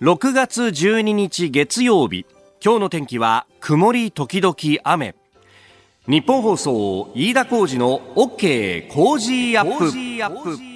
[0.00, 2.24] 6月12日月曜日。
[2.64, 5.16] 今日の天気は曇り時々雨。
[6.06, 10.68] 日本放送飯田浩二の OK 工事アップ。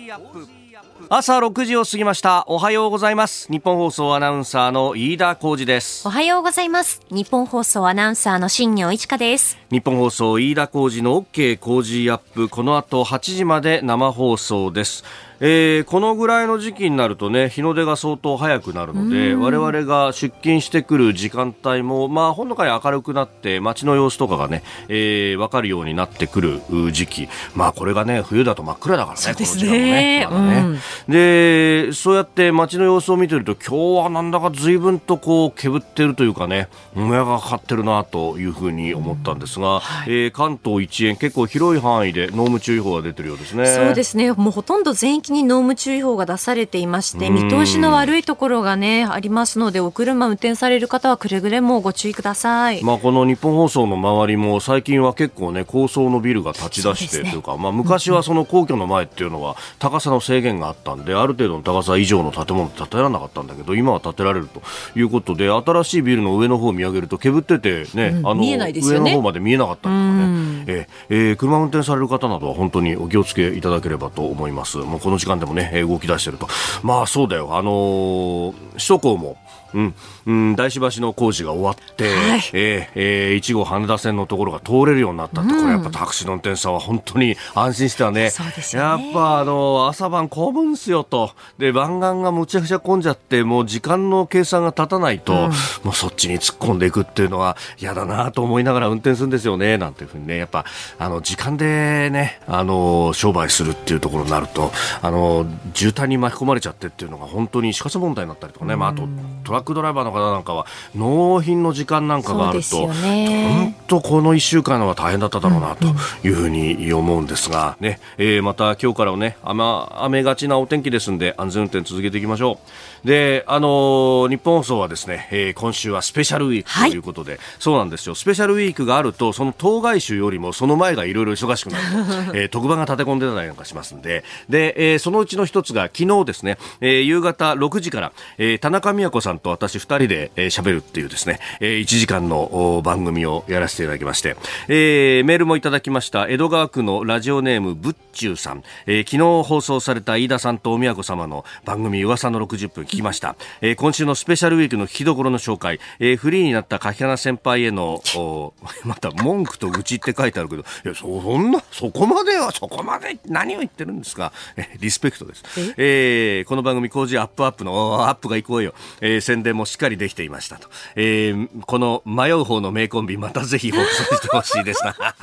[1.09, 2.45] 朝6時を過ぎました。
[2.49, 3.47] おはようございます。
[3.49, 6.09] 日本放送アナウンサーの飯田浩二です。
[6.09, 7.01] おはようございます。
[7.11, 9.57] 日本放送アナウンサーの新業一華です。
[9.71, 12.49] 日本放送飯田浩二の OK 工事アップ。
[12.49, 15.05] この後8時まで生放送です
[15.45, 26.61] えー、このぐらいの時期になるとね日の出が相当早くなるので我々が出勤してくる時間帯もまあほんのかに明るくなって街の様子とかがね、えー、分かるようになってくる
[26.93, 27.29] 時期。
[27.57, 30.27] まあこれがね冬だと真っ暗だからねそうですね。
[30.29, 30.79] この時間もね,、まね。
[31.07, 39.81] うん、でそうやって街の様子を見てると今日はなんだか随分とこうけぶってるというかねもやがかかってるなというふうに思ったんですが、うん。
[39.81, 43.67] はい、えー、関東一円結構広い範囲で濃霧注意報が出てるようですね。
[43.67, 44.31] そうですね。
[44.33, 64.63] もうほとんど全域に濃霧注意報が出されていまして見通しの悪いところがねありますのでお車運転される方はくれぐれもご注意ください、まあ、この日本放送の周りも最近は結構ね高層のビルが立ち出してというか、ね、まあ、昔はその皇居の前っていうのは高さの制限があったんである程度の高さ以上の建物建てられなかったんだけど今は建てられると
[64.99, 71.33] いうことで新しいビルの上の方を見上げるとけぶっててね、うん、あの、ね、上の方まで見えなかったりとかね、ええ。
[71.33, 74.79] ー、車運転される方などは本当にお気をつけいただければと思います。
[74.79, 76.49] もうこの時間でもね動き出してると。
[76.83, 77.57] まあそうだよ。
[77.57, 79.37] あのー、首都高も
[79.75, 79.95] うん、
[80.27, 88.31] うん、大師橋の工事が終わって、はい、えー、えー、1号羽田線のところが通れるようになったって、うん、これやっぱタクシーの運転手さんは本当に安心してはね、ね。
[88.73, 95.51] やっぱあの朝晩混むんすよと、で湾岸がむちゃくちゃ混んじゃって、もう時間の計算が立たないと、うん、も
[95.91, 100.65] うそっちに突っ込んでいくっていうのは嫌だなと思いながら運転するんですよねなんていうふうにね、やっぱ
[100.99, 104.71] あの時間でね、あの商売するっていうところになると、
[105.01, 109.09] あの渋滞に巻き込まれちゃってっていうのが本当に死活問題になったりとかね、まあ、あと
[109.45, 115.87] トラックドライバーの方なんかは納品の時間なんかがあると、本当この1週間は大変だっただろうなと
[116.27, 122.59] いうふうに思うんですが、ねえー、また今日からはね雨雨がちなお天気ですんで安全運転続けていきましょ
[123.05, 123.07] う。
[123.07, 128.15] であのー、日本放送はですね、えー、今週はスペシャルウィークということで、はい、そうなんですよ。
[128.15, 131.85] スペシャルウィークがあるとその当該週よりもその前がいろいろ忙しくなる、
[132.41, 134.25] えー、特番が立て込んでたりなんかしますんで。
[134.49, 144.37] で、えー、そのうちの一つが昨日ですね、えー、夕方6時から、えー、田中美和子さんと私2人で喋、えー、るっていうですね、えー、1時間の番組をやらせていただきまして、
[144.69, 146.29] えー、メールもいただきました。
[146.29, 158.03] 江戸川区のラジオネームぶっちゅうさん、えー、昨日放送された飯田さんとお宮子様の番組噂の60分聞きました、えー、今週のスペシャルウィークの聞きどころの紹介、えー、フリーになった柿花先輩への
[158.85, 160.63] また文句と愚痴って書いてあるけど。
[160.63, 161.07] いやそ
[161.39, 165.43] んなそこまではそこまで何を言ってるんですか、えー、リスペクトです、
[165.77, 166.43] え？
[166.43, 174.85] ー、この番組工事アップアップのアップがいこうよ、えー、宣伝もしっかりできていましたと、えー、この迷う方の名コンビまたぜひ放送してほしいです。
[174.85, 174.95] な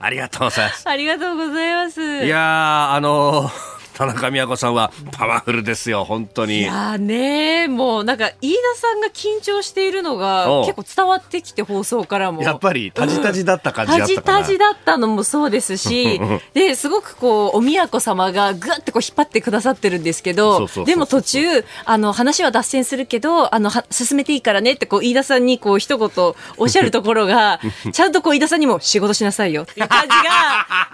[0.00, 0.88] ありがとうございます。
[0.88, 2.24] ありがとうございます。
[2.24, 6.60] いやあのー田中美和子さんはパワフルですよ、本当に。
[6.60, 12.44] いやね、もうなんか飯田さんが緊張しているのが結構伝わってきて放送からも。
[12.44, 16.20] やっぱりタジタジだった感じだったかな、タジタジだったのもそうですし、
[16.54, 27.58] で、すごくこう、お宮子様がぐってこう引っ張ってくださってるんですけど、でも途中、あの、話は脱線するけど、あの、進めていいからねってこう、飯田さんにこう、一言おっしゃるところが、
[27.92, 30.22] ちゃんとこう、飯田さんにも仕事しなさいよっていう感じが、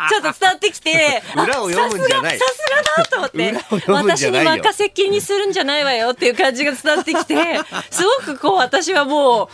[0.08, 2.38] ちょっと伝わってきて、 裏を読むんじゃない。
[2.38, 3.54] さすがだなと思って、
[3.88, 7.58] 私に任せっきりにするんじゃないわよっていう感じが伝わってきて、
[7.90, 9.48] すごくこう私はもう、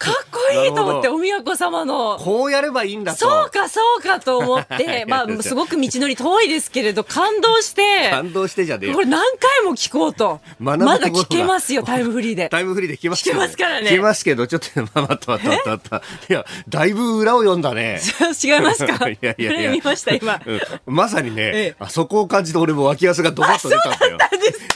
[0.00, 2.16] かっこいいと思って、お宮子様の。
[2.18, 3.18] こうやればいいんだと。
[3.18, 8.08] そうか、そうかと思って、 まあ、すごく道のり遠いですけれど、感動して。
[8.10, 10.40] 感動してじゃねこれ何回も聞こうと。
[10.58, 12.48] まだ聞けますよ、タイムフリーで。
[12.48, 13.90] タイムフリーで聞けます聞けますからね。
[13.90, 15.96] 聞けますけど、ちょっと、 まあ、待った待った待った。
[16.30, 18.00] いや、だいぶ裏を読んだね。
[18.42, 19.06] 違いますか？
[19.06, 19.70] いやいやいや。
[19.72, 20.40] 見ました、今。
[20.86, 24.16] まさにね、あそこを感じて俺も脇汗がドバッと出たんだよ。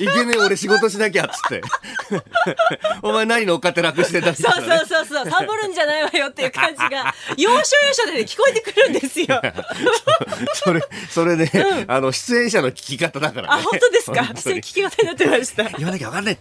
[0.01, 1.63] いけねえ、俺仕事しなきゃ、っつって。
[3.03, 9.41] お前何乗っかって楽してたそうそうそうそう、サボるんじゃないわよっていう感じが、要所要所で、ね、聞こえてくるんですよ。
[10.55, 10.81] それ、
[11.11, 14.21] それね、うん、あの、出演者の聞き方だから、ね、あ、本当ですか？
[14.23, 15.65] 聞き方になってました。
[15.79, 16.39] 言わなきゃわかんない。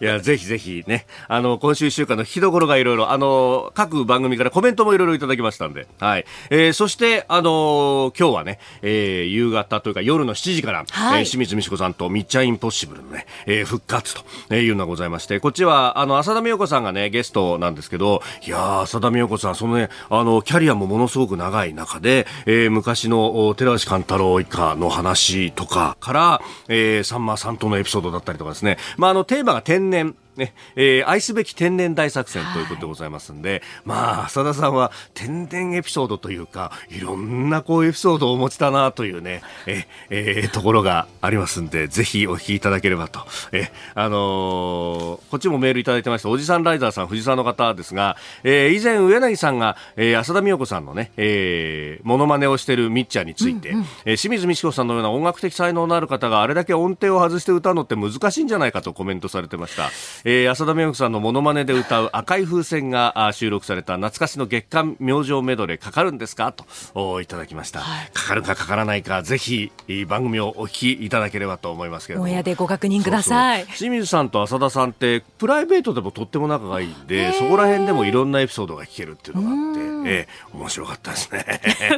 [0.00, 6.24] いや、ぜひぜひね、あの、今週1週間の日どころがいろいろ、あの、各番組からコメントもいろいろいただきましたんで、はい。
[6.50, 14.14] えー、そして、あの今日はね、えー、夕方というか夜の7時から、はい、えー、清水美智子さんとミッチャーインポッシブルのね、えー、復活
[14.48, 43.20] というのがございまして、こっちは、あの、浅田美代子さんがね、ゲストなんですけど、いや浅田美代子さん、そのね、あの、キャリアもものすごく長い中で、えー、昔の寺内貫太郎一家の話とかから、えー、さんまさんとのエピソードだったりとかですね、まあ、あの、のテーマが天然、ね、えー、愛すべき天然大作戦ということでございますんで、はい、まあ、浅田さんは天然エピソードというか、いろんなこうエピソードをお持ちだなというね、え、えー、ところがありますんで、ぜひお聞きいただければと。
[43.52, 59.90] え、あのー、こっちもメールいただいてました、おじさんライダーさん、藤沢の方ですが、えー、以前、上柳さんが、えー、浅田美代子さんのね、えー、モノマネをしているミッチャーについて、うんうん、えー、清水美智子さんのような音楽的才能のある方があれだけ音程を外して歌うのって難しいんじゃないかとコメントされてました。
[60.30, 66.52] えー、浅田美代子さんのモノマネで歌う赤い風船が収録された懐かしの月間明星メドレーかかるんですか？
[66.92, 69.72] といただきました、はい、かかるかかからないかぜひ
[70.06, 73.64] 番組をお聞きいただければと思いますけど親でご確認ください。
[73.68, 81.46] 清水さんと浅田さんってプライベートでもとっても仲がいいんでそこら辺でもいろんなエピソードが聞けるっていうのがあって、えー、面白かったですね。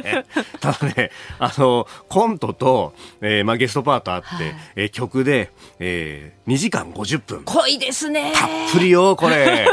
[0.61, 7.43] ただねあのコントと、えーまあ、ゲストパートあって、はい、えー、曲で、えー、2時間50分。
[7.43, 9.67] 濃いですねたっぷりよこれ。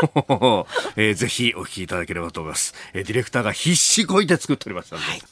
[0.96, 5.22] えー、ぜひお聞きいただければと思います、えー、ディレクターが必死こいて作っておりましたので、はい。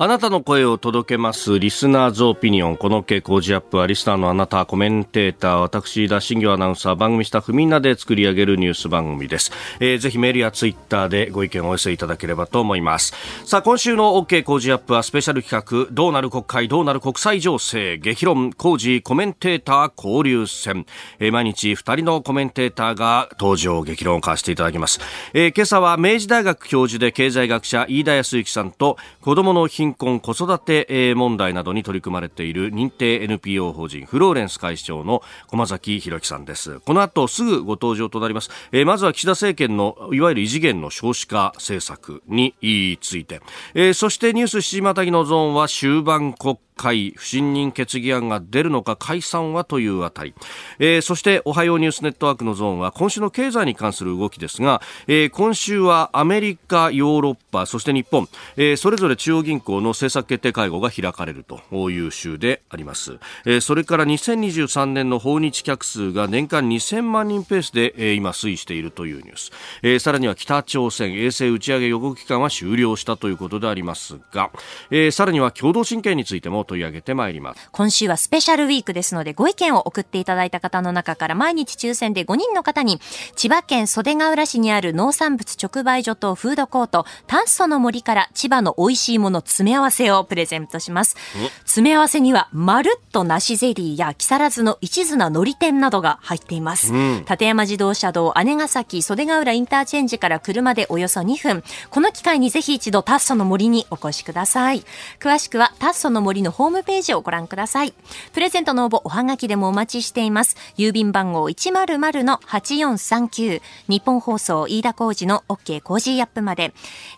[0.00, 2.76] あなたの声を届けますリスナーズオピニオン。
[2.76, 9.50] この傾向ジアップはリスナーのあなた、コメンテーター、私、田新業アナウンサー、番組スタッフみんなで作り上げるニュース番組です。
[9.80, 13.12] えー、ぜひメールやツイッターでご意見をお寄せいただければと思います。
[13.44, 20.86] さあ、今週の OK 工事アップはスペシャル企画、どうなる国会、どうなる国際情勢、激論、工事、コメンテーター交流戦。
[21.18, 25.00] えー、毎日二人のコメンテーターが登場、激論を交わしていただきます。
[25.34, 36.80] えー、今朝は明治大学教授で経済学者、飯田康之さんと、子供の貧貧困子育て問題などに取り組まれている認定 NPO 法人フローレンス会長の駒崎弘樹さんです。
[36.80, 42.54] この後すぐご登場となります、えー、まずは岸田政権のいわゆる異次元の少子化政策に
[43.00, 43.40] ついて、
[43.74, 50.32] えー、そしてニュース7時またぎのゾーンは終盤国会不信任決議案が出るのか解散はというあたり、
[50.78, 69.50] えー、そしておはようニュースネットワークのゾーンは今週の経済に関する動きですが、えー、今週はアメリカ、ヨーロッパそして日本、えー、それぞれ中央銀行の政策決定会合が開かれるという週であります、え、それから2023年の訪日客数が年間2000万人ペースで、え、今推移しているというニュース、
[69.82, 74.50] え、さらには北朝鮮衛星打ち上げ予告期間は終了したということでありますが、
[74.90, 77.68] え、さらには共同親権についても取り上げてまいります。
[77.72, 83.00] 今週はスペシャルウィークですのでご意見を送っていただいた方の中から毎日抽選で5人の方に
[83.34, 91.16] 千葉県袖ヶ浦市にある農産物直売所とフードコート炭素の森から千葉の美味しいもの詰め合わせをプレゼントします。
[91.64, 101.64] 詰め合わせにはまるっと梨ゼリーや木更津の一途な海苔店などが入っています、うん、立山自動車道姉ヶ崎袖ヶ浦インターチェンジから車でおよそ2分。
[101.90, 104.84] この機会にぜひ一度タッソの森にお越しください。
[105.20, 107.94] 詳しくはタッソの森のホームページをご覧ください。
[108.32, 110.56] プレゼントの応募、おはがきでもお待ちしています。
[110.76, 116.74] 郵便番号100-8439、ニッポン放送飯田浩二の OK コージーアップまで。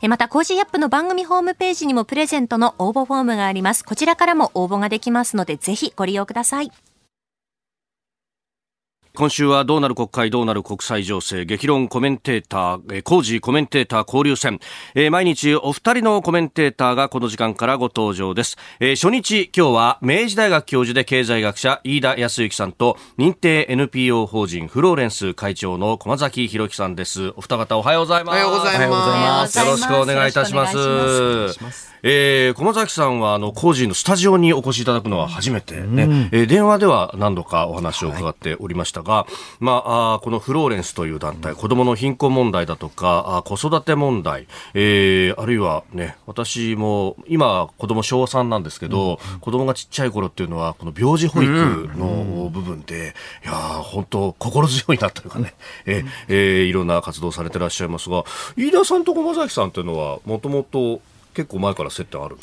[0.06, 3.82] また、コージーアップの番組ホームページにもプレゼントの応募フォームがあります。
[3.82, 6.70] こちらからも応募ができますので、ぜひご利用ください。
[9.14, 14.60] 今週はどうなる国会どうなる国際情勢激論コメンテーター、えー、工事コメンテーター交流戦、
[14.94, 27.32] えー、毎日お二人のコメンテーターがこの時間からご登場です、えー、初日今日は明治大学教授で経済学者飯田康之さんと認定 NPO 法人フローレンス会長の駒崎弘樹さんです。
[27.36, 28.34] お二方おはようございます。
[28.34, 29.58] おはようございます。
[29.58, 30.76] よろしくお願いいたします
[32.02, 51.50] えー、駒崎さんはあの工事のスタジオにお越しいただくのは初めてね、うん、えー、電話では何度かお話を伺っておりましたが、はい、まあ、あこのフローレンスという団体、子どもの貧困問題だとかあ子育て問題、えー、あるいはね私も今子供小3なんですけど、うん、子供がちっちゃい頃っていうのはこの病児保育
[51.96, 55.54] の部分で、うん、いや本当心強いなというかね、
[55.86, 58.24] えー、えー、いろんな活動されてらっしゃいますが
[58.56, 61.00] 飯田さんと駒崎さんというのはもともと
[61.34, 62.36] 結構前から接点ある。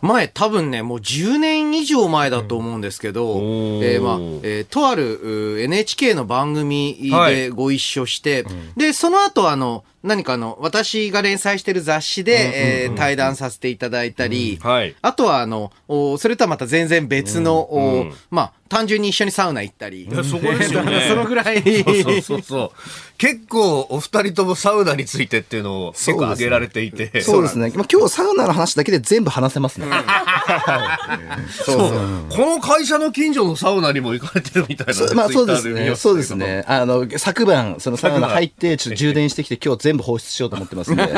[0.00, 3.40] 前、多分ね、もう10年以上前だと思うんですけど、うん、
[3.84, 15.72] えー、まあ、えー、とある NHK の番組でご一緒して、はい、で、その後あの、何かあの、私が連載してる雑誌で、えー、対談させていただいたり、はい、あとはあの、
[16.18, 20.08] それとはまた全然別の、まあ、単純に一緒にサウナ行ったり。
[20.24, 21.04] そこですよね。
[21.10, 21.62] そのぐらい。
[21.62, 22.70] そうそうそう
[23.18, 27.20] 結構お二人ともサウナについてっていうのを結構挙げられていて。
[27.20, 27.70] そうですね。
[27.76, 29.86] まあ、今日サウナの話だけで全部話せますね。
[31.52, 31.90] そうそう。
[32.30, 35.14] この会社の近所のサウナにも行かれてるみたいな。
[35.14, 35.94] まあそうですね。
[35.94, 36.64] そうですね。
[36.66, 41.08] あの、昨晩、そのサウナ入って、ちょっと充電してきて、今日全部放出しようと思ってますんで、 よ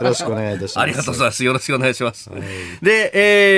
[0.00, 0.78] ろしくお願いいたします。
[0.78, 1.44] ありがとうございます。
[1.44, 2.30] よろしくお願いします。
[2.80, 3.10] で、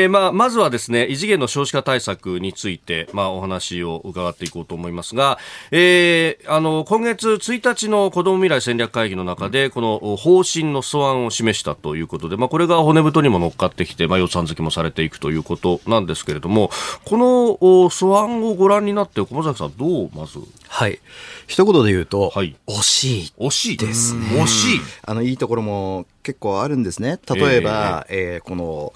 [0.03, 5.39] えー、まあ、まずはですね、異次元の少子化対策について、まあ、お話を伺っていこうと思いますが、
[5.71, 16.71] えー、あの、今月1日の子ども未来戦略会議の中で、この方針の素案を示したということで、まあ、これが骨太にも乗っかってきて、まあ、予算付けもされていくということなんですけれども、
[17.05, 20.39] この素案をご覧になって、駒崎さん、どうまず？
[20.69, 21.01] はい。
[21.47, 23.33] 一言で言うと、はい、惜しい。
[23.39, 24.27] 惜しいですね。
[24.43, 24.81] 惜しい。
[25.03, 27.19] あの、いいところも結構あるんですね。
[27.29, 28.93] 例えば、えー、えー、この、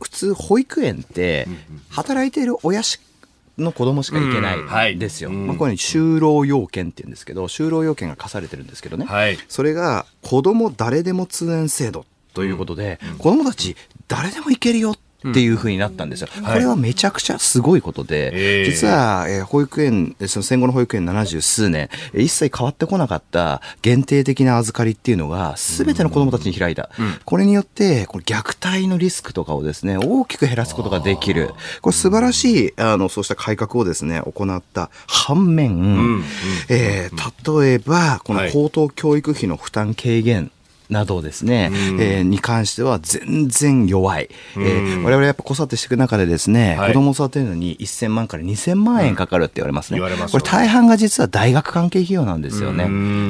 [0.00, 1.46] 普通保育園って
[1.90, 2.98] 働いている親し
[3.58, 4.98] の子供しか行けないん。
[4.98, 5.30] ですよ。
[5.30, 9.06] まあ、これに就労要件って言うんですけど、就労要件が課されてるんですけどね。
[9.06, 13.76] はい、それが子供誰でも通園制度ということで、うん、子供たち
[14.08, 14.98] 誰でも行けるよっ
[15.32, 16.28] ていうふうになったんですよ。
[16.44, 26.90] これはめちゃくちゃすごいことで、実は、えー、保育園、その戦後の保育園70数年、一切変わってこなかった限定的な預かりっていうのが、すべての子供たちに開いた。
[27.24, 31.50] これによって、これ虐待のリスクとかをですね、大きく減らすことができる。
[31.80, 36.22] これ素晴らしい、あの、そうした改革をですね、行った反面、
[36.68, 40.50] えー、例えば、この高等教育費の負担軽減
[40.90, 44.28] などですね、うん、えー、に関しては全然弱い。
[44.56, 49.98] うん、えー、我々やっぱ子育てしていく中でですね、はい、子供を育てるのに1000万から2000万円かかるって言われますね。
[49.98, 52.84] うん、これ大半が実は大学関係費用なんですよね。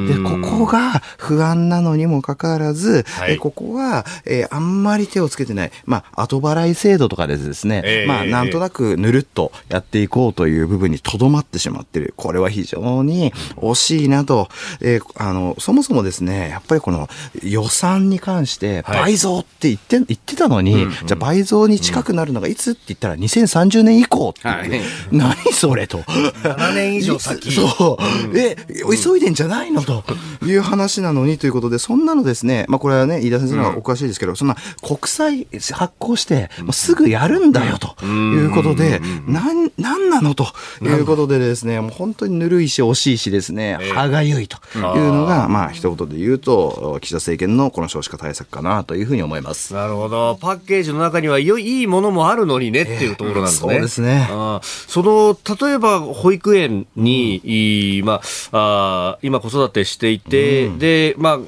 [0.09, 12.15] で、ここが不安なのにもかかわらず、はい、えここは、えー、あんまり手をつけてない、まあ、後払い制度とかでですね、えー、まあ、なんとなくぬるっとやっていこうという部分にとどまってしまってる。
[12.17, 14.49] これは非常に惜しいなと、
[14.81, 17.09] えー、あの、そもそもですね、やっぱりこの
[17.45, 24.71] 予算に関して倍増って言って,、言ってたのに、じゃあ倍増に近くなるのがいつって言ったら2030年以降って、はい、
[25.13, 25.99] 何それと。
[25.99, 27.53] 7年以上先。
[27.53, 27.99] そ
[28.33, 28.39] う。
[28.39, 28.57] え、
[29.03, 30.05] 急いでんじゃないのと
[30.45, 40.35] いう話なのにということで、そんなのですね、まあこれはね、飯田先生のがお詳しいですけど、そんな国債発行して、まあ、すぐやるんだよということで、なん、なんなの？
[40.35, 40.47] と
[40.83, 49.75] いうことでですね、もう本当にぬるいし惜しいしですね、歯がゆいというのが、まあ一言で言うと、岸田政権のこの少子化対策かなというふうに思います。
[49.75, 50.39] なるほど。
[50.41, 53.73] パッケージの中にはいいものもあるのにねっていうところなんですね。
[53.73, 54.29] そうですね。
[54.31, 55.37] あその、
[55.67, 58.21] 例えば保育園に、うん、ま
[58.53, 61.39] あ、あ今子育てしていて、うん、で、まあ、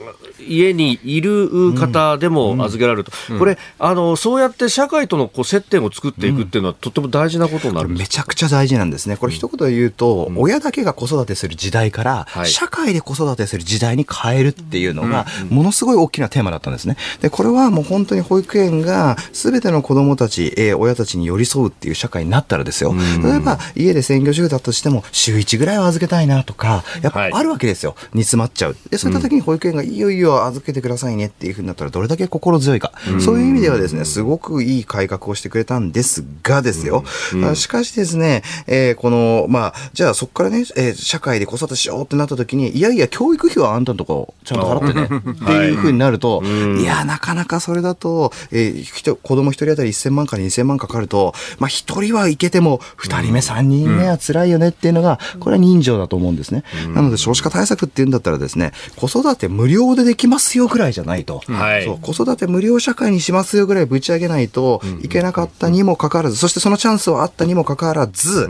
[0.41, 3.35] 家にいる方でも預けられると、うん。
[3.35, 16.97] うん、これあの、そうやって社会とのこう接点を作っていくっていうのは、とても大事なことになるめちゃくちゃ大事なんですね、これ、一言で言うと、親だけが子育てする時代から、社会で子育てする時代に変えるっていうのが、ものすごい大きなテーマだったんですね。
[17.21, 28.77] でこれはもう本当に保育園がすべての子どもたち、えー、親たちに寄り添うっていう社会になったらですよ、例えば家で専業主婦だとしても、週1ぐらいは預けたいなとか、やっぱあるわけですよ、煮詰まっちゃう。
[28.91, 37.05] でそういった時に保育園がいよいよ預けてくださいねっていうふうになったらどれだけ心強いか、そういう意味ではですね、すごくいい改革をしてくれたんですがですよ、
[37.55, 46.85] しかしですね、えー、この、まあ、じゃあそこからね、えー、社会で子育てしようってなった時に、いやいや、教育費はあんたのとこちゃんと払ってね、 っていうふうになると、い。
[46.85, 56.65] や、なかなかそれだと、えー、子供一人当たり1000万から2000万かかると、まあ一人はいけても、二人目、三人目は辛いよねっていうのが、これは人情だと思うんですね。
[56.95, 68.49] なので少子化対策っていうんだったらですね、子育て無料でできますよぐらいじゃないと、はい、そう子育て無料社会にしますよぐらいぶち上げないといけなかったにもかかわらず、そしてそのチャンスはあったにもかかわらず、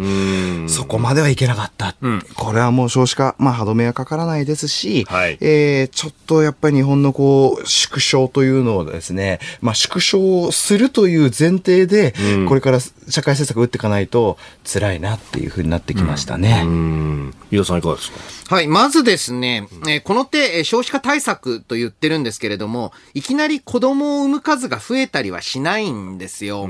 [0.68, 1.94] そこまではいけなかった。
[2.00, 12.14] うん、これはもう少子化、まあ歯止めはかからないですし、はい、えー、ちょっとやっぱり日本のこう、縮小というのをですね、まあ縮小するという前提で、
[12.48, 16.64] これから社会政策を打っていかないと辛いなっていうふうになってきましたね。
[17.50, 18.54] 伊、う、田、さんいかがですか？
[18.56, 18.68] はい。
[18.68, 26.68] まずですね、えー、この手、少子化対策と言ってるんですけれども、いきなり子供を産む数が増えたりはしないんですよ。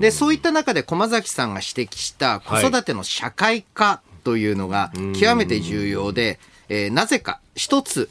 [0.00, 8.10] で、そういった中で駒崎さんが指摘した子育ての社会化というのが極めて重要で、えー、なぜか一つ、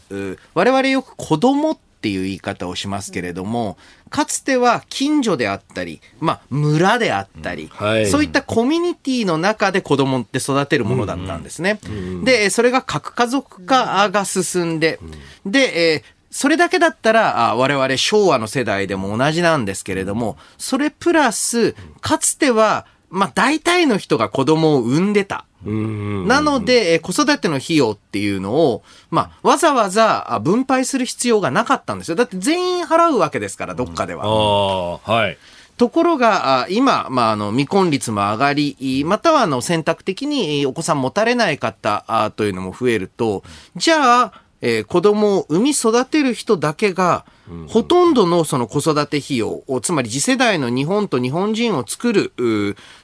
[0.54, 3.78] 我々よく子供っていう言い方をしますけれども、
[4.10, 11.80] かつては近所であったり、まあ、村であったり、はい、そういったコミュニティの中で子供って育てるものだったんですね。
[11.86, 11.92] うん。
[11.92, 15.00] うん、で、それが核家族化が進んで、
[15.46, 25.46] で、えーそれだけだったら、我々昭和の世代でも同じなんですけれども、それプラス、かつてはまあ、大体の人が子供を産んでた。
[25.64, 32.16] なので、子育ての費用っていうのを、まあ、わざわざ分配する必要がなかったんですよ。
[32.16, 35.00] だって全員払うわけですから、どっかでは。
[35.00, 35.38] はい。
[35.78, 43.44] ところが、今、まあ、あの、未婚率も上がり、または、あの、選択的にお子さん持たれない方というのも増えると、
[43.76, 47.26] じゃあ、えー、子供を産み育てる人だけが、
[47.68, 52.34] ほとんどのその子育て費用を、つまり次世代の日本と日本人を作る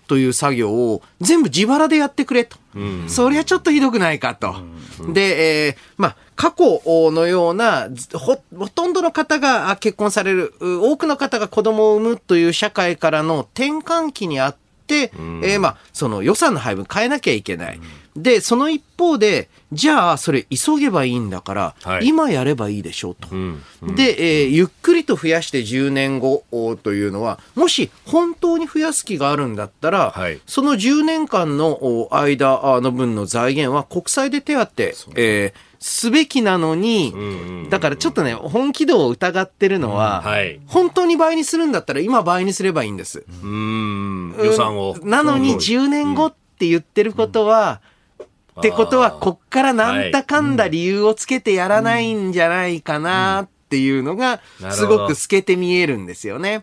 [0.08, 2.58] という作業を全部自腹でやってくれと。
[3.08, 4.56] そりゃちょっとひどくないかと。
[5.14, 6.82] で、えー、まあ、過去
[7.12, 15.12] のようなほ、ほとんどの方が結婚される、多くの方が子供を産むという社会からの転換期にあって、
[15.44, 17.80] えー、まあ、その予算の配分変えなきゃいけない。
[18.16, 23.28] で、その一方で、じゃあ、それ急げばいいんだから、はい、今やればいいでしょうと。
[23.32, 23.64] うん。
[23.82, 26.44] うん、で、えー、ゆっくりと増やして10年後
[26.84, 37.14] というのは、もし本当に増やす気があるんだったら、はい、その10年間の間の分の財源は国債で手当て、えー、すべきなのに、
[37.70, 43.26] だからちょっとね、本気度を疑ってるのは、はい、本当に倍にするんだったら今倍にすればいいんです。
[43.44, 44.96] うん、予算を。
[45.04, 47.94] なのに10年後って言ってることは、うん
[48.60, 54.40] ってことは、こっからなんだかんだ理由をつけてやらないんじゃないかなっていうのが、
[54.70, 56.62] すごく透けて見えるんですよね。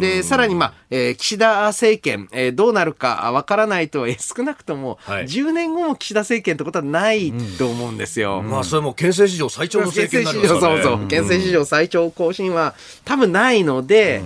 [0.00, 8.42] で、さらに、まあ、えー、岸田政権、えー、どうなるかわからないと、えー、少なくとも、10年後も岸田政権ってことはないと思うんですよ。
[8.42, 10.60] まあ、それも憲政史上最長の政権になりますね。
[10.60, 11.06] そうそう。
[11.06, 12.74] 憲政史上最長更新は
[13.04, 14.22] 多分ないので、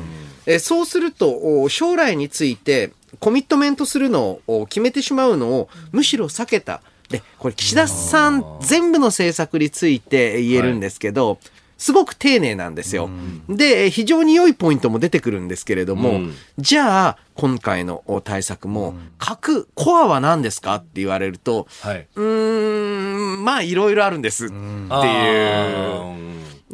[0.46, 6.80] えー、そうすると、将来について、コミットメントするのを決めてしまうのをむしろ避けた。
[7.10, 11.38] で、これ岸田さん全部の政策について言えるんですけど、はい
[11.82, 13.10] すごく丁寧なんですよ。
[13.48, 24.58] で、非常に良いポイントも出てくるんですけれども、うん、じゃあ、今回の対策も、核、コアは何ですかって言われると、はい、うん、まあ、いろいろあるんですってい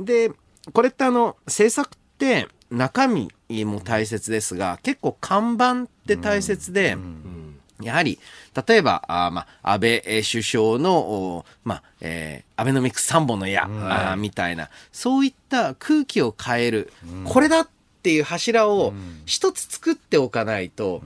[0.02, 0.04] う。
[0.04, 0.30] で、
[0.74, 3.30] これってあの、政策って中身
[3.64, 7.37] も大切ですが、結構看板って大切で、うん
[7.80, 8.18] やはり、
[8.66, 17.68] 例えば、あまあ、安倍首相の、まあ、えー、アベノミクス三本の矢、はい、みたいな、そういった空気を変える、うん、これだっ
[18.02, 18.94] ていう柱を
[19.26, 21.02] 一つ作っておかないと、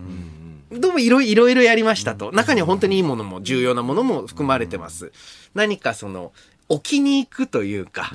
[0.70, 2.32] うん、どうもいろいろやりましたと。
[2.32, 5.12] 中には本当にいいものも重要なものも含まれてます。
[5.54, 6.32] 何かその、
[6.68, 8.10] 置きに行くというか、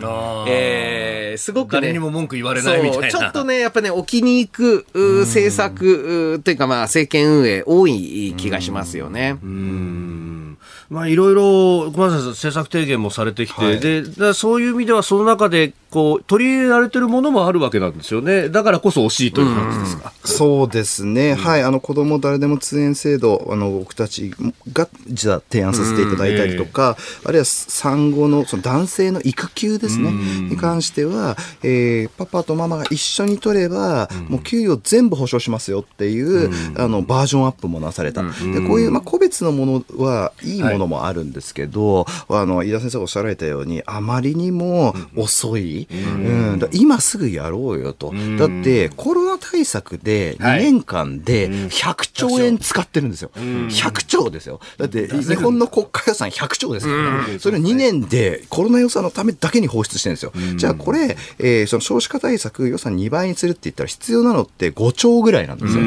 [0.47, 3.07] えー、すごく、ね、誰にも文句言われないみたいな。
[3.10, 4.86] ちょっとね、やっぱね、置きに行く
[5.25, 9.38] 政策というか、まあ、政権運営多い気がしますよね。
[9.43, 10.57] うん。
[10.89, 24.31] まあ、いろいろ、まず政策提言もされてきて、はい、でそういう意味では、その中でこう取り入れられてるものもあるわけなんですよね、だからこそ惜しいという感じですか、うん、そうですね、うん、はい、あの子ども誰でも通園制度、あの僕たち
[24.73, 38.29] がじゃ提案させていただいたりとか、うん、あるいは産後のその男性の育休ですね、に関しては、えー、パパとママが一緒に取れば、もう給与全部保証しますよっていう、あのバージョンアップもなされた、で
[38.67, 54.28] こういう、まあ、個別のものはいいものもあるんですけど、はい、あの飯田先生がおっしゃられたように、あまりにも遅い、うん、今すぐやろうよと、だってコロナ対策で2年間で100兆円使ってるんですよ、100兆。
[54.30, 60.32] ですよ、だって日本の国家予算100兆ですからね、それを2年でコロナ予算のためだけに放出してるんですよ。
[60.56, 65.84] じゃあこれ、えー、その少子化対策予算2倍にするって言ったら必要なのって5兆ぐらいなんですよ。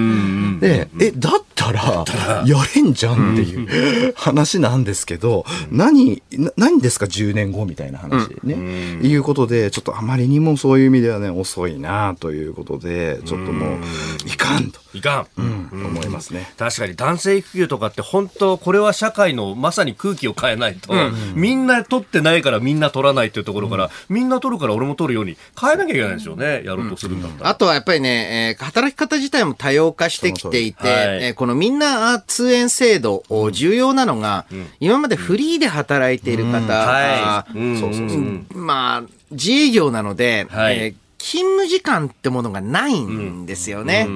[0.61, 6.23] で、え、だったらやれんじゃんっていう話なんですけど、何、
[6.57, 8.55] 何ですか10年後みたいな話ね。
[9.03, 13.79] いうことで、ちょっとあまりにもそういう意味ではね、遅いなということで、ちょっともう、
[14.27, 14.81] いかんと。
[14.95, 15.27] いかん。
[15.37, 16.53] うん、思いますね。
[16.59, 20.93] 確かに男性育休とかって本当、これは社会のまさに空気を変えないと、
[21.35, 27.51] みんな取ってないからみんな取らないっていうところから、みんな取るから俺も取るように変えなきゃいけないでしょうね、やろうとするんだったら。
[27.51, 34.47] あとはやっぱりね、えー、働き方自体も多様化してきていて、このみんな通園制度、重要なのが、
[34.81, 44.09] 今までフリーで働いている方、はい、まあ、自営業なので、はい、えー勤務時間ってものがないんですよね。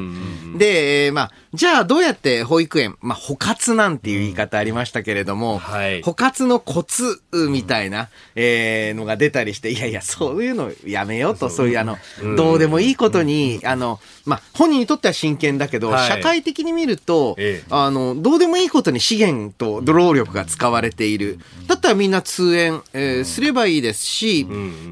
[0.56, 11.98] で、まあ、じゃあどうやって保育園、まあ、補活なんていう言い方ありましたけれども、はい、補活のコツみたいな、えー、のが出たりして、いやいや、そういうのやめようと、そういうあの、
[12.36, 21.38] どうでもいいことに、あの、まあ、本人にとっては真剣だけど、はい、社会的に見ると、ええ、あの、どうでもいいことに資源と労力が使われている。
[21.66, 24.46] だったらみんな通園、えー、すればいいですし、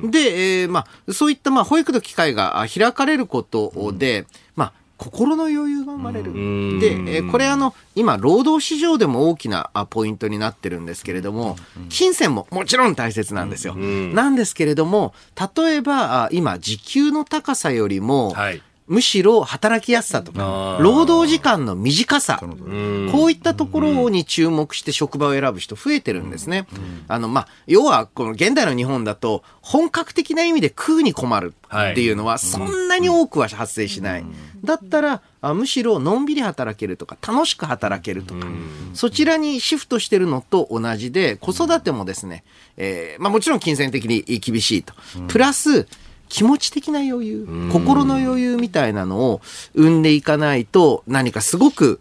[0.05, 6.33] で、えー、まあ、そういった、まあ、保育の機会が開かれることで、まあ、心の余裕が生まれる。
[6.79, 11.57] で、えこれあの、今、労働市場でも大きなポイントになってるんですけれども、
[11.89, 13.51] 金銭ももちろん大切なん。
[13.51, 13.75] ですよ。
[13.75, 15.13] なんですけれども、
[15.57, 26.67] 例えば、今、時給の高さよりも、はいむしろ働きやすさとか、労働時間の短さ、こういったところに注目して職場を選ぶ人増えてるんですね。
[27.09, 34.25] あの、まあ、要は、この現代の日本だと、本格的な意味で食うに困るっていうのは、そんなに多くは発生しない。
[34.65, 38.47] だったら、あむしろのんびり働けるとか、楽しく働けるとか、
[38.95, 42.45] そちらにシフトしてるのと同じで、子育てもですね、
[42.77, 44.95] えー、まあもちろん金銭的に厳しいと。
[45.29, 45.87] プラス、
[46.33, 49.43] 気持ち的な余裕、心の余裕みたいなのを
[49.77, 52.01] 生んでいかないと、何かすごく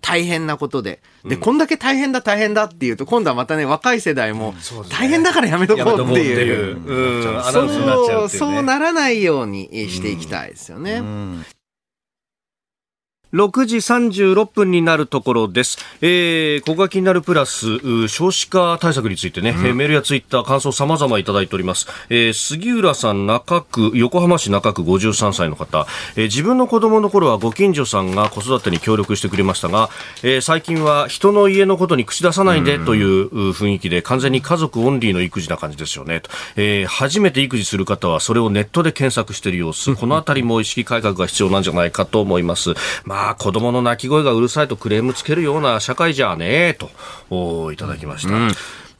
[0.00, 1.00] 大変なことで。
[1.24, 4.54] で、こんだけ大変だ大変だっていうと、今度はまたね、若い世代も、
[4.88, 6.80] 大変だからやめとこうっていう。
[7.52, 11.02] そう、そうならないようにしていきたいですよね。
[13.32, 15.78] 6時36分になるところです。
[16.02, 21.86] えー、ここが気になるプラス、少子化対策についてね、うん、メールやツイッター、感想様々いただいております。
[22.10, 29.88] えー、杉浦さん中区、横浜市中区53歳の方、えー、自分の子供の頃はご近所さんが子育てに協力してくれましたが、
[30.22, 36.20] えー、最近は人の家のことに口出さないでという雰囲気で完全に家族オンリーの育児な感じですよね。
[36.56, 42.74] えー、初めて育児する方はそれをネットで検索している様子、このあたりも意識改革が必要なんじゃないかと思います。
[43.04, 48.34] まあまあ、子供の泣き声がうるさいとクレームつけるような社会じゃねえと、いただきました。
[48.34, 48.52] うん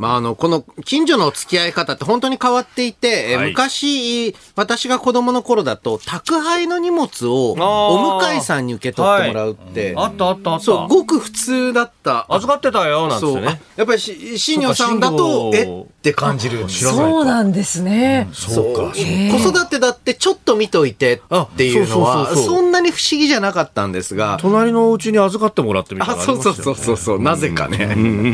[0.03, 10.65] まあ、あの、この近所の付き合い方って本当に変わっていて、はい、昔、私が子供の頃だと、宅配の荷物をお向かいさんに受け取ってもらうって、はい、あったあったあった。
[10.65, 12.27] そう、ごく普通だった。
[12.29, 13.63] 預かってたよ、なんてね。
[13.77, 15.63] やっぱりし、新庄さんだと、え？
[15.63, 18.29] って感じるそうなんですね。
[18.33, 18.93] そうか。
[18.93, 18.99] 子
[19.39, 24.37] 育てだってちょっと見といてっていうのは、そんなに不思議じゃなかったんですが。
[24.41, 27.95] 隣のお家に預かってもらってみたいな、ね、そうそうそうそう、なぜかね。
[27.97, 28.29] うんうんうんう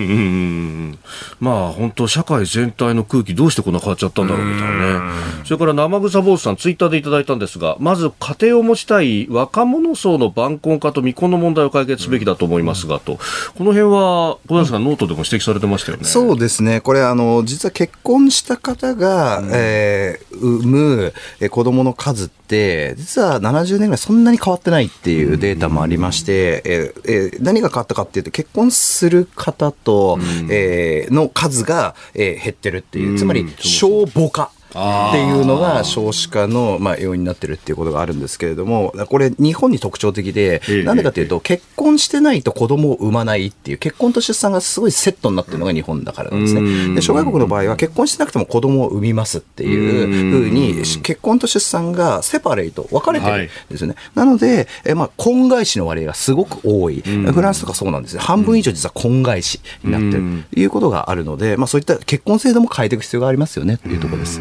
[0.93, 0.99] ん。
[1.41, 5.15] まあ、本当社会全体の空気どうしてこんな変わっちゃったんだろうみたいなね。
[5.45, 13.19] それから生草坊主さん、ツイッターでいただいたんですが、まず家庭を持ちたい若者層の晩婚化と未婚の問題を解決すべきだと思いますが、と。
[13.57, 16.05] この辺は、小林さん、ノートでも指摘されてましたよね。
[16.05, 16.81] そうですね。
[16.81, 21.13] これ、あの、実は結婚した方が、うん、えー、産む
[21.51, 34.51] 子供の数って、実は70年ぐらいそんなに変わってないっていうデータもありまして、うん、えー、何が変わったかっていうと、結婚する方と、うん、えー、の数が、えー、減ってるっていう、つまり、消母化。
[34.71, 46.95] っていうのが少子化のまあ要因になってるっていうことがあるんですけれども、これ日本に特徴的で、なんでかというと、結婚してないと子供を産まないっていう、結婚と出産がすごいセットになってるのが日本だからなんですね。
[46.95, 53.95] で、諸外国の場合は結婚してなくても子供を産みますっていうふうに、結婚と出産がセパレート、分かれてるんですよね。
[54.15, 57.03] なので、えまあ、婚外子の割合がすごく多い。
[57.03, 58.21] フランスとかそうなんですね。
[58.21, 64.41] 半分以上実は婚外子になってるということがあるので、まあそういった結婚制度も変えていく必要がありますよねというところです。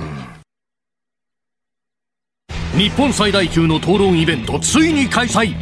[2.78, 5.56] 日本最大級の討論イベントついに開催。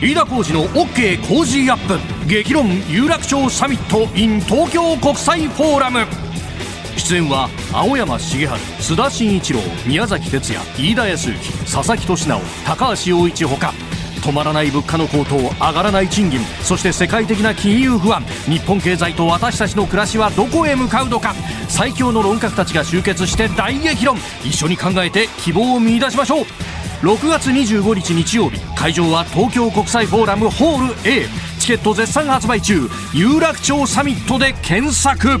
[0.00, 1.98] 飯田浩司の OK 工事アップ。
[2.26, 6.06] 激論有楽町サミット in 東京国際フォーラム。
[6.96, 13.74] 出演は青山茂春須田慎一郎宮崎哲也飯田康之佐々木俊直高橋洋一ほか。
[14.24, 21.34] 止まらない物価の高騰上がらない賃金そして世界的な金融不安日本経済と私たちの暮らしはどこへ向かうのか。
[21.68, 24.16] 最強の論客たちが集結して大激論。
[24.44, 26.44] 一緒に考えて希望を見出しましょう。
[27.02, 31.26] 6月25日日曜日会場は東京国際フォーラムホール A
[31.58, 32.88] チケット絶賛発売中。
[33.12, 35.40] 有楽町サミットで検索。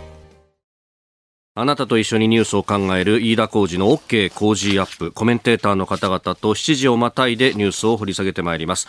[1.53, 8.87] あなたと一緒にニュースを考える飯田浩二の OK 工事アップコメンテーターの方々と7時をまたいでニュースを掘り下げてまいります、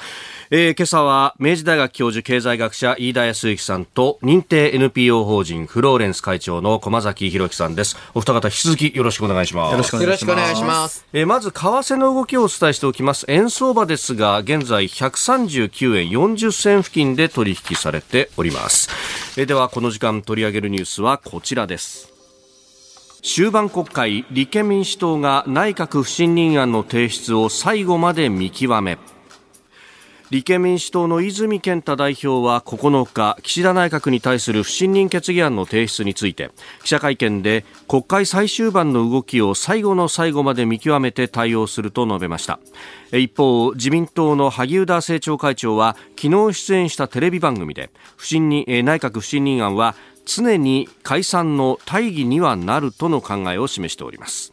[0.53, 7.96] えー、今朝は明治大学教授経済学者飯田康之さんと認定 NPO 法人フローレンス会長の駒崎博樹さんです。
[8.14, 9.72] お二方引き続きよろしくお願いします。
[9.72, 10.16] よろしくお願い
[10.55, 11.05] します。
[11.12, 13.25] えー、まず為替の動きをお伝えしておきます。
[13.27, 18.88] 円相場ですが現在139円40銭付近で取引されております、
[19.37, 22.12] えー、ではこの時間取り上げるニュースはこちらです
[23.25, 28.99] 終盤国会立憲民主党が内閣不信任案の提出を最後まで見極め。
[30.31, 36.51] 立憲民主党の泉健太代表は9日岸田内閣に対する不信任決議案の提出について
[36.83, 42.59] 記者会見で国会最終盤の動きを最後の最後まで見極めて対応すると述べました。
[43.13, 54.53] 一方自民党の萩生田政調会長は昨日出演したテレビ番組で不信任内閣不信任案は常に解散の大義にはなるとの考えを示しております。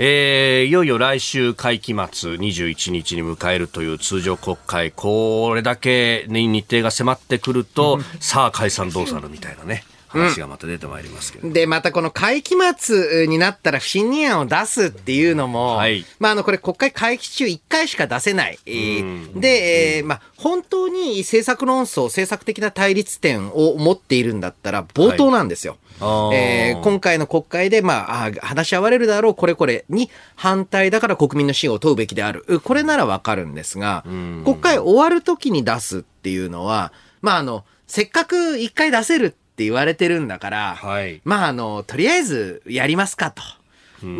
[0.00, 9.84] えー、いよいよ来週会期末21日に迎えるという通常国会、これだけ、ね、日程が迫ってくると、 さあ解散どうするみたいなね。
[10.08, 18.58] 話がまた出てまいりますけど、うん、で、またこの会期末になったら不信任案を出すっていうのも、はい、まあ、あの、これ国会会期中1回しか出せない。
[18.64, 25.76] で、えー、まあ、本当に政策論争、政策的な対立点を持っているんだったら冒頭なんですよ。
[26.00, 32.60] はい、えー、今回の国会で、まあ、話し合われるだろう、これこれに反対だから国民の信を問うべきである。
[32.64, 34.04] これならわかるんですが、
[34.44, 43.42] 国会終わるときに出すっていうのは、まあ、あの、せっかく一回出せるってって言われてるんだから、はい、まあ、あの、とりあえずやりますかと。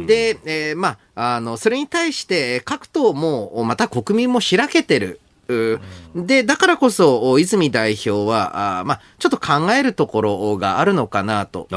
[0.06, 5.20] で、えー、まあ、あの、それに対して各党も、また国民もしらけてる。
[6.16, 11.68] で、だからこそ、泉代表は、あまあ、ちょっと考えるところがあるのかなと。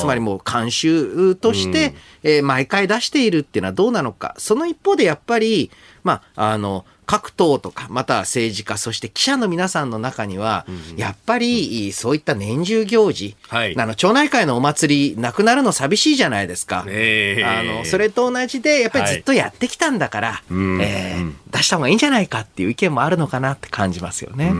[0.00, 4.34] つまりもう慣習として、うん、えー、毎回出しているっていうのはどうなのか。
[4.38, 5.70] その一方でやっぱり、
[6.04, 10.64] まあ、あの、各党とか、または政治家、そして記者の皆さんの中には、
[10.96, 16.84] やっぱりそういった年中行事、はい、あの町内会のお祭り、なくなるの寂しいじゃないですか。
[16.86, 17.34] え。
[17.40, 24.52] ー、あのそれと同じで、やっぱりずっとやってきたんだから、はい、えー、出した方がいいんじゃないかっていう意見もあるのかなって感じますよね。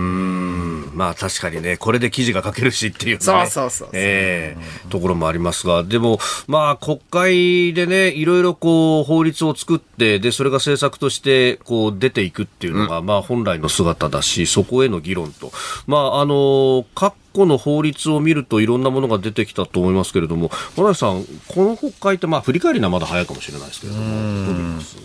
[0.92, 15.52] まあ確かにね、これで記事が書けるしっていう、ね、そうそうそうえー、ところもありますが、でも、まあ国会でね、いろいろこう法律を作って、で、それが政策としてこう出ていくくっていうのが、まあ本来の姿だし、そこへの議論と、
[15.86, 24.04] まああの、各個の法律を見るといろんなものが出てきたと思いますけれども、村井さん、この国会って、まあ振り返りのはまだ早いかもしれないですけれども、
[24.46, 24.96] どう見ます？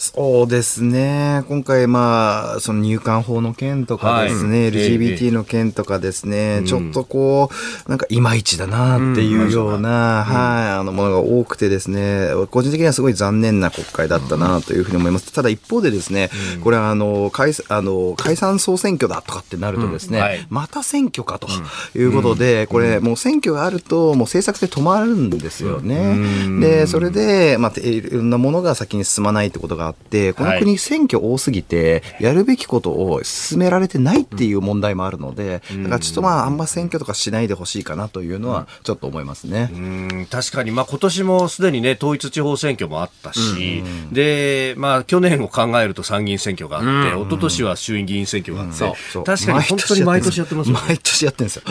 [0.00, 1.44] そうですね。
[1.46, 7.50] 今回、まあ、その入管法の件とかですね、はい、LGBT の件とかですね、えちょっとこ
[7.86, 15.34] う、なんかいまいちだなっていうような、うん、はい、あのものが多くてですね、個人的にはすごい残念な国会だったなというふうに思います。
[15.34, 16.30] ただ一方でですね、
[16.64, 21.46] これはあの解あの解散総選挙だとかってなるとですね、はい、また選挙かと
[21.94, 26.16] いうことで、これもう選挙があると、もう政策で止まるんですよね。
[26.58, 39.70] で、それで、まあ、いろんなものが先に進まないってことがあって、この国選挙多すぎて、やるべきことを進められてないっていう問題もあるので、だからちょっとまあ、あんま選挙とかしないでほしいかなというのは、ちょっと思いますね。
[39.72, 40.26] うん。
[40.30, 48.78] 確かに、まあ、今年もすでにね、統一地方選挙もあったし、で、まあ、去年を考えると参議院選挙があって、一昨年は衆院議員選挙があって、
[49.24, 50.82] 確かに本当に毎年やってますよね。
[50.86, 51.62] 毎年やってるんですよ。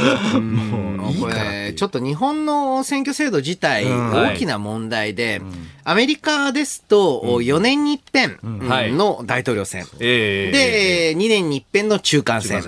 [0.41, 5.41] もういいからちょっと日本の選挙制度自体、大きな問題で、
[5.83, 8.37] アメリカですと、4年に一遍
[8.97, 9.85] の大統領選。
[9.97, 12.61] で、2年に一遍の中間選。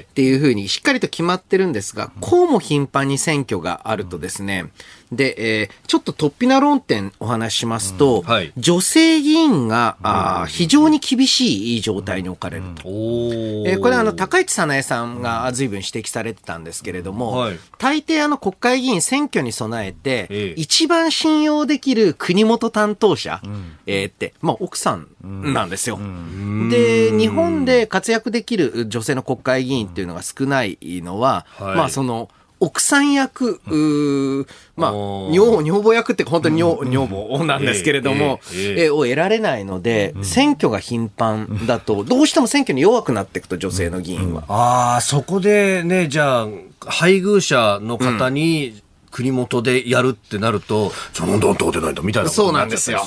[0.00, 4.66] っていうふうにしっかりと決まってるんですが、こうも頻繁に選挙があるとですね、
[5.12, 12.88] で、えー、ちょっと突飛な論点お話ししますと、うんはい、女性議員が、あ非常に厳しい状態に置かれると。
[12.88, 25.98] うん、えー、これはあの、高市早苗さんが随分指摘されてたんですけれども、はい、大抵あの国会議員選挙に備えて、ええ、一番信用できる国元担当者、うん、えー、って、まあ奥さんなんですよ。
[26.70, 44.44] で、日本で活躍できる女性の国会議員っていうのが少ないのは、はい、まあその、奥さん役、うまあ、女女房役って本当に女,、女房なんですけれども、えを得られないので、選挙が頻繁だと、どうしても選挙に弱くなっていくと、女性の議員は。
[44.48, 46.48] ああ、そこでね、じゃあ、
[46.80, 53.02] 配偶者の方に、国元でやるってなると、そのどんどん出ないとみたいなそうなんですよ。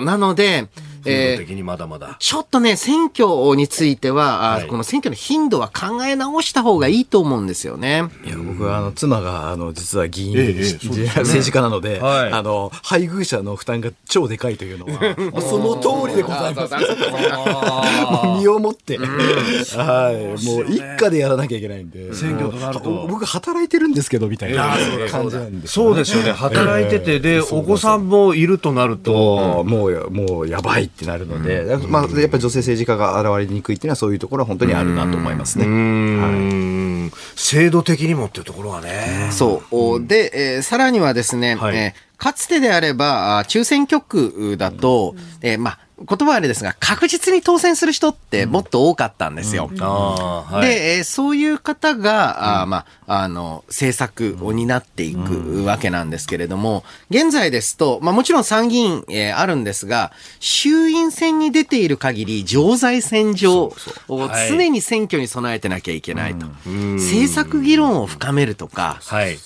[0.00, 0.68] なので、
[1.10, 2.16] えー、的にまだまだ。
[2.18, 8.04] ちょっとね、選挙については、はい、この選挙の頻度は考え直した方がいいと思うんですよね。
[8.24, 14.92] いや、僕は、あの、妻が、あの、実は議員、えー、政治家なので、はい、あの、配偶者の負担が超でかいというのは、
[15.42, 16.74] その通りでございます。
[18.38, 23.06] 身をもって、はい、もう一家でやらなきゃいけないんで、選挙となると。
[23.08, 24.76] 僕働いてるんですけど、みたいな
[25.10, 26.32] 感じなんです、そうですよね。
[26.32, 35.66] 働いてて、で、お子さんもいるとなると、もう、もうやばいってなるので、まあ、やっぱり女性政治家が現れにくいっていうのは、そういうところは本当にあるなと思いますね。
[35.66, 39.28] はい、制度的にもっていうところはね。
[39.32, 40.06] そう。
[40.06, 49.70] で、えー、さらにはですね、はい、えーかつてであれば、中選挙区だと、えー、まあ、言葉はあれですが、確実に当選する人ってもっと多かったんですよ。
[49.72, 49.76] うん。
[49.76, 63.72] うん、はい、で、えー、そういう方が、あまあ、あの、政策を担っていくわけなんですけれども、現在ですと、まあもちろん参議院、えー、あるんですが、衆院選に出ている限り、常在戦場
[64.08, 66.46] を常に選挙に備えてなきゃいけないと。
[66.66, 69.38] 政策議論を深めるとか、はい、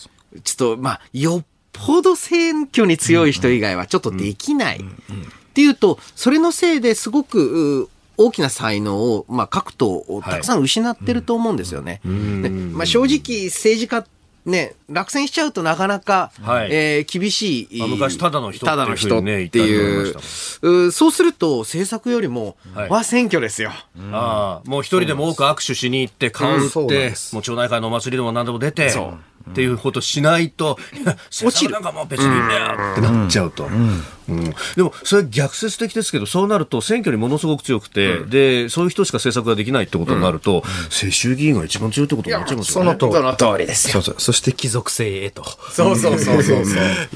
[0.43, 4.85] ちょっと、まあ、よっぽど選挙に強い人以外はちょっとできない。
[5.57, 7.89] っていうと、それのせいですごく、
[8.19, 12.03] 大きな才能を、まあ、各党をたくさん失ってると思うんですよね。
[12.05, 14.07] はい、まあ、正直、政治家
[14.45, 17.83] ね、落選しちゃうとなかなか、はい、えー、厳しい。
[17.89, 20.93] 昔、ただの人ただの人っていう。
[20.93, 23.73] そうすると、政策よりも、はい、は選挙ですよ。
[24.13, 30.79] ああ、もう一人でも多く握手しに行って、顔打って、もう町内会のお祭りでも何でも出て、っていうことしないと、
[31.31, 31.73] 落ちる。
[31.73, 33.65] なんかもう別にいいんだよってなっちゃうと。
[33.65, 34.03] うん、
[34.77, 42.97] でも、それ逆説的ですけど、そうなると選挙にものすごく強くて、うん、で、そういう人しか政策ができないってことになると、うん、世襲議員が一番強いってことになっちゃいますよね。
[42.99, 43.93] その通りですよ。
[43.93, 44.15] そうそう。
[44.19, 45.45] そして貴族性へと。
[45.71, 46.57] そうそうそうそう。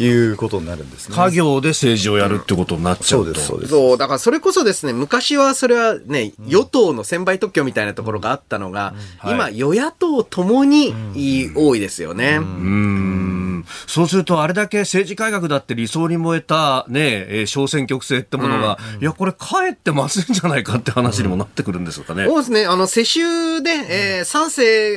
[0.03, 1.17] いうことになるんですね。
[1.17, 3.41] 家業で政治をやるってことになっちゃうと。
[3.41, 8.95] そうです、そうだからそれこそですね、昔はそれはね、与党の専売特許みたいなところがあったのが、
[9.25, 10.95] 今、与野党ともに
[11.55, 12.39] 多いですよね。
[12.41, 17.00] うんそうすると、あれだけ政治改革だって理想に燃えたね、
[17.47, 22.27] 小選挙区制ってものが、うん、いや、これ、かえってまずいんじゃないかって話にもなってくるんですかね。
[22.27, 22.67] そうですね。
[22.67, 24.51] あの、世襲で、えー、3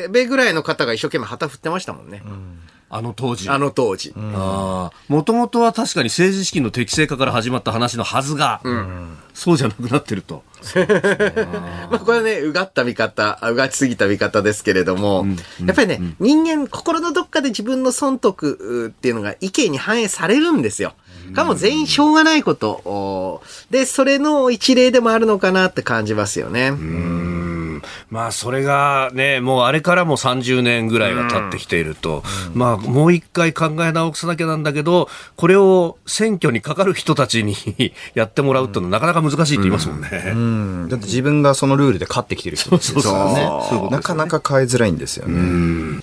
[0.06, 2.22] 世目ぐらいの方が一生懸命旗振ってましたもんね。
[2.26, 2.60] うん
[2.96, 3.50] あの当時。
[3.50, 4.14] あの当時。
[4.16, 4.92] も
[5.26, 10.44] ともとは確かに政治資金の適正化から始まった話のはずが、うん、そうじゃなくなってると。
[11.90, 15.36] まあこれはね、うがった見方、うがちすぎた見方ですけれども、うん、
[15.66, 20.94] やっぱりね、うん、人間、心のどっかで自分の損得っていうのが意見に反映されるんですよ。
[21.34, 23.42] かも全員しょうがないこと。
[23.70, 26.72] で、それの一例でもあるのかなって感じますよね。
[28.10, 37.56] まあ、それがね、もうあれからも30年ぐらいが経ってきていると、まあ、もう一回考え直さなきゃなんだけど、これを選挙にかかる人たちに
[38.14, 40.10] やってもらうってのはなかなか難しいって言いますもんね。
[40.28, 43.90] うん、だって自分がそのルールで勝ってきてる人ですからね。
[43.90, 46.02] なかなか変えづらいんですよね。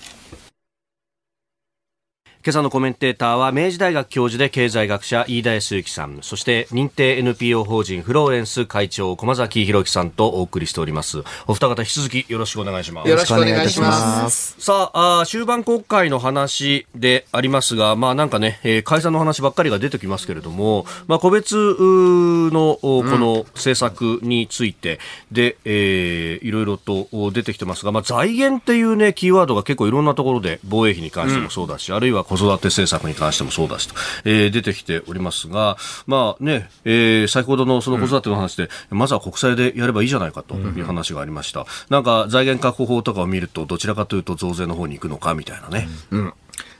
[2.43, 6.17] 今朝のコメンテーターは明治大学教授で経済学者飯田康之さん。
[6.23, 11.19] そして認定 NPO 法人フローレンス会長駒崎弘樹さんとお送りしております。
[11.45, 13.09] お二方引き続きよろしくお願いします。
[13.09, 14.55] よろしくお願いします。
[14.57, 24.97] さああ終盤国会の話でありますがまあなんかね、えー、解散の話ばっかりが出てきますけれどもまあ個別のこの政策について
[25.31, 41.61] で、えー、いろいろと出てきてますがまあ財源っていうねキーワードが結構いろんなところで防衛費に関してもそうだし、うん、あるいは子育て政策に関してもそうだしと、えー、出てきておりますが、まあね、えー、先ほどのその子育ての話で、うん、まずは国債でやればいいじゃないかという話がありました。
[41.61, 45.89] うん、なんか財源確保法とかを見ると、どちらかというと増税の方に行くのかみたいなね。
[46.11, 46.33] うん。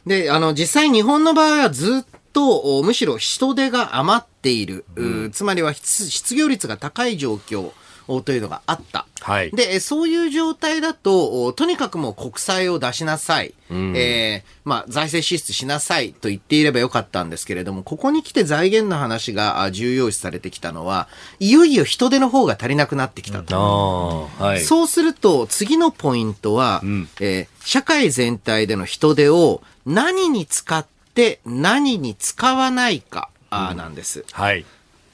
[0.05, 7.71] で、あの、実際日本の場合はずっと、むしろ人手が余っている、うん、つまりは失業率が高い状況
[8.19, 9.05] というのがあった。
[9.21, 21.07] はい、で、そういう状態だと、とにかくもう国債を出しなさい、うん、えー、まあ、財政支出しなさいと言っていればよかったんですけれども、ここに来て財源の話が重要視されてきたのは、
[21.39, 24.29] いよいよ人手の方が足りなくなってきたと。
[24.39, 34.25] うんはい、そうすると、次のポイントは、うん、えー、社会全体での人手を何に使って何に使わないか、あなんです。
[34.31, 34.65] はい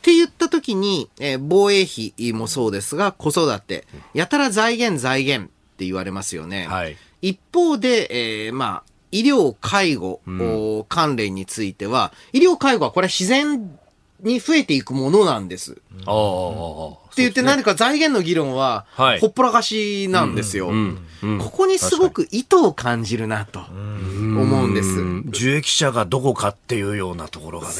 [0.08, 6.65] って言った時に、えー、防衛費もそうですが、子育て、やたら財源財源って言われますよね。
[6.65, 13.78] はい、一方で、えー、まあ、医療、介護、うん、関連については、医療、介護はこれは自然
[14.21, 15.77] に増えていくものなんです。
[16.06, 17.08] ああ。
[17.12, 18.86] って言って何か財源の議論は、
[19.19, 20.71] ほっぽらかしなんですよ。
[21.39, 24.99] ここにすごく意図を感じるなと思うんです。
[25.30, 27.73] 受益者がどこかっていうようなところがね、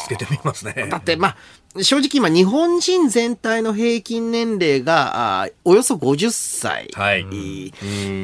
[0.00, 0.88] 透けてみますね。
[0.90, 1.36] だって、まあ、
[1.82, 7.24] 正直今日本人全体の平均年齢があおよそ50歳、はい、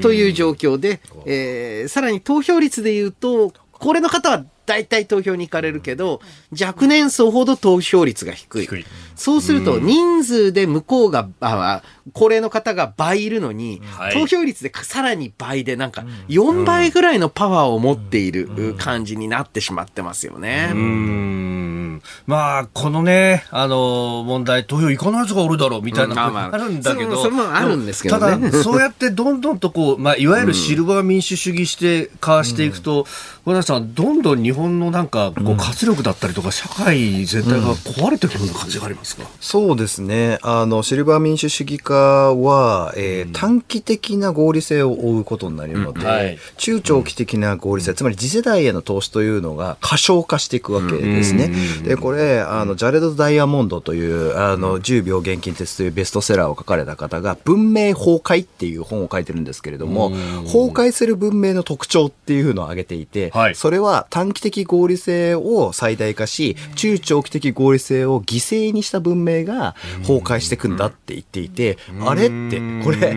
[0.01, 3.53] という状況で、えー、さらに投票率でいうと、
[3.83, 6.21] 高齢の方は大体投票に行かれるけど、
[6.59, 8.67] 若年層ほど投票率が低い。
[8.67, 8.87] 低い。
[9.17, 20.71] そうすると、人数で向こうが、あ高齢の方が倍いるのに、投票率でさらに倍で、なんか、4倍ぐらいのパワーを持っている感じになってしまってますよね。
[20.73, 21.82] うん
[22.27, 33.07] まあ、このね、あの、問題、投票行かない人がおるだろうみたいなのがあるんだけど、それもあるんですけど、ね、ただ、そうやってどんどんとこう、まあ、いわゆるシルバー民主主義してかしていくと、
[33.45, 40.39] 小田さん、どんどん日本のなんか、こう、活力だったりとか、社会全体が壊れてくるような感じがありますか、そうですね。
[40.43, 46.07] あの、シルバー民主主義化は、えー、短期的な合理性を追うことになるので、うん。
[46.07, 51.51] はい、中長期的な合理性、つまり次世代への投資というのが過小化していくわけですね。
[51.85, 60.11] で、これ、あの、ジャレド・ダイヤモンドという、あの、10秒現金鉄というベストセラーを書かれた方が、文明崩壊っていう本を書いてるんですけれども、
[60.45, 73.17] 崩壊する文明の特徴っていうのを挙げていて、はい、それは短期的合理性を最大化し、中長期的合理性を犠牲にした文明が崩壊していくんだって言っていて、あれって、これ、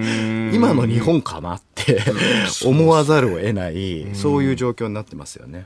[0.53, 2.01] 今の日本かなって
[2.65, 5.65] 思わざるを得ない、そういう状況になってますよね。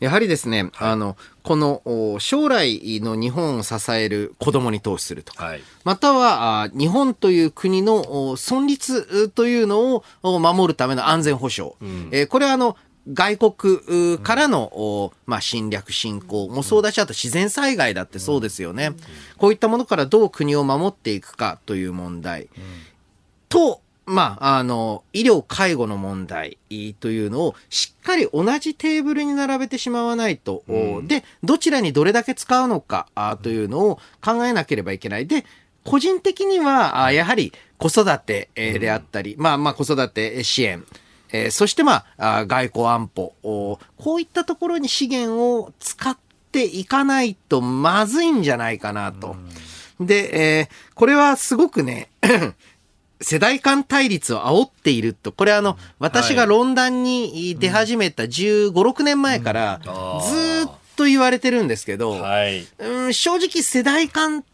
[0.00, 5.32] やはりですね、はい、あの、この将来の日本を支える子供に投資すると。
[5.36, 8.02] はい、または、日本という国の
[8.36, 11.74] 存立というのを守るための安全保障。
[11.80, 12.76] うん、えー、これはあの、
[13.12, 18.92] 外国からの、まあ、侵略、侵攻もそうだし、あと自然災害だってそうですよね。
[19.38, 22.48] こういったものからどう国を守っていくかという問題。
[23.48, 23.80] と、
[24.10, 26.58] まあ、あの、医療、介護の問題
[26.98, 33.06] というのをしっかり同じテーブルに並べてしまわないと、うん、で、どちらにどれだけ使うのか
[33.42, 35.26] というのを考えなければいけない。
[35.26, 35.44] で、
[35.84, 40.84] 個人的には、やはり子育てであったり、まあまあ子育て支援、
[41.32, 43.34] えー、そしてまあ、外交安保、
[43.96, 46.18] こういったところに資源を使っ
[46.50, 49.36] ていかないとまずいんじゃないかなと。
[50.00, 52.10] で、えー、これはすごくね、
[53.22, 62.16] 世代間対立を煽っていると、これあの、私が論壇に出始めた15、6年前からずっと言われてるんですけど、
[62.78, 64.44] うん、正直世代間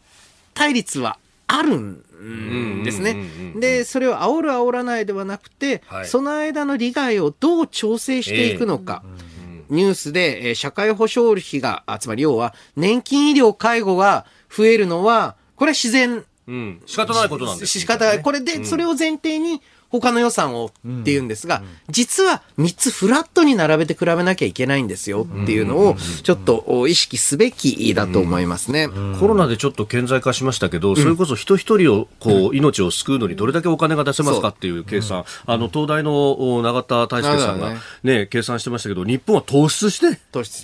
[0.55, 3.17] 対立はあるんですね。
[3.57, 9.05] で、それを煽る煽らないではなくて、はい、その間の利害をどう調整していくのか。
[9.05, 16.25] えー、ニュースで、えー、社会保障費が、あつまり要は、年金医療介護が増えるのは、これは自然。
[16.49, 18.23] うん、仕方ないことなんです、ね、仕方ない。
[18.23, 19.61] これで、それを前提に、
[20.01, 28.89] 他の予算をっていうんですが、実は3つフラットに並べて比べなきゃいけないんですよっていうのを、ちょっと意識すべきだと思いますね。
[29.21, 40.19] コロナでちょっと顕在化しましたけど、それこそ人一人をこう命を救うのにどれだけお金が出せますかっていう計算、あの東大の永田大輔さんがね、計算してましたけど、日本は突出して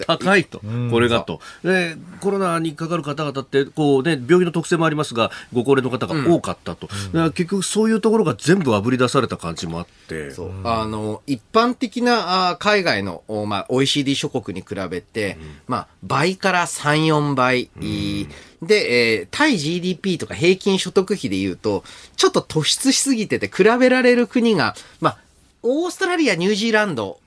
[0.06, 0.60] 高いと、
[0.90, 1.40] これがと。
[1.64, 6.88] で、コロナにかかる方々って、こうね、病気の特性もありますが、ご高齢の方が多かったと。
[7.32, 10.32] 結局そういうところが全部あぶり出された感じもあって。
[10.64, 21.84] あの、一般的なあ海外の、まあ、OECD 諸国に比べて、うん、まあ、倍から3、4倍、うん、で、えー、対 GDP とか平均所得比で言うと、
[22.16, 25.18] ちょっと突出しすぎてて比べられる国が、まあ、
[25.62, 27.20] オーストラリア、ニュージーランド、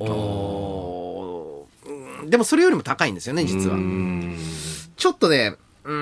[2.30, 3.78] でもそれよりも高いんですよね、実は。
[4.98, 5.56] ちょっとね、
[5.86, 5.94] う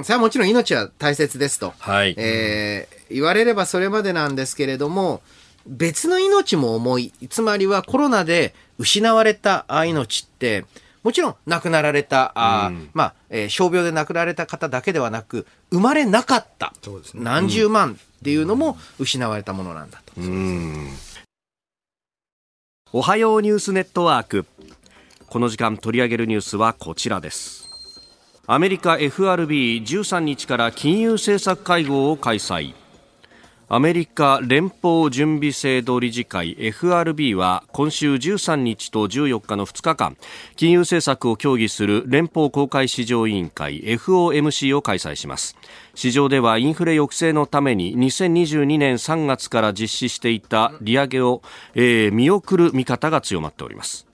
[0.00, 1.74] ん、それはもちろん命は大切ですと。
[1.80, 2.14] はい。
[2.16, 5.22] えー、言われればそれまでなんですけれども、
[5.66, 7.12] 別の命も重い。
[7.28, 10.64] つまりはコロナで失われた命って、
[11.02, 20.12] もちろん亡くなられた、あうん、まあ、えー、傷病で亡くなられた方だけではなく、生まれなかった、ね、何十万っていうのも失われたものなんだと。
[22.92, 24.46] おはようニュースネットワーク。
[25.26, 27.63] この時間取り上げるニュースはこちらです。
[28.46, 32.74] アメリカ FRB13 日から金融政策会合を開催。
[33.70, 40.18] アメリカ連邦準備制度理事会 FRB は今週13日と14日の2日間
[40.56, 45.56] 金融政策を協議する連邦公開市場委員会 FOMC を開催します
[45.94, 51.40] 市場ではインフレ抑制のために2022年3月から実施していた利上げを、
[51.74, 54.06] えー、見送る見方が強まっております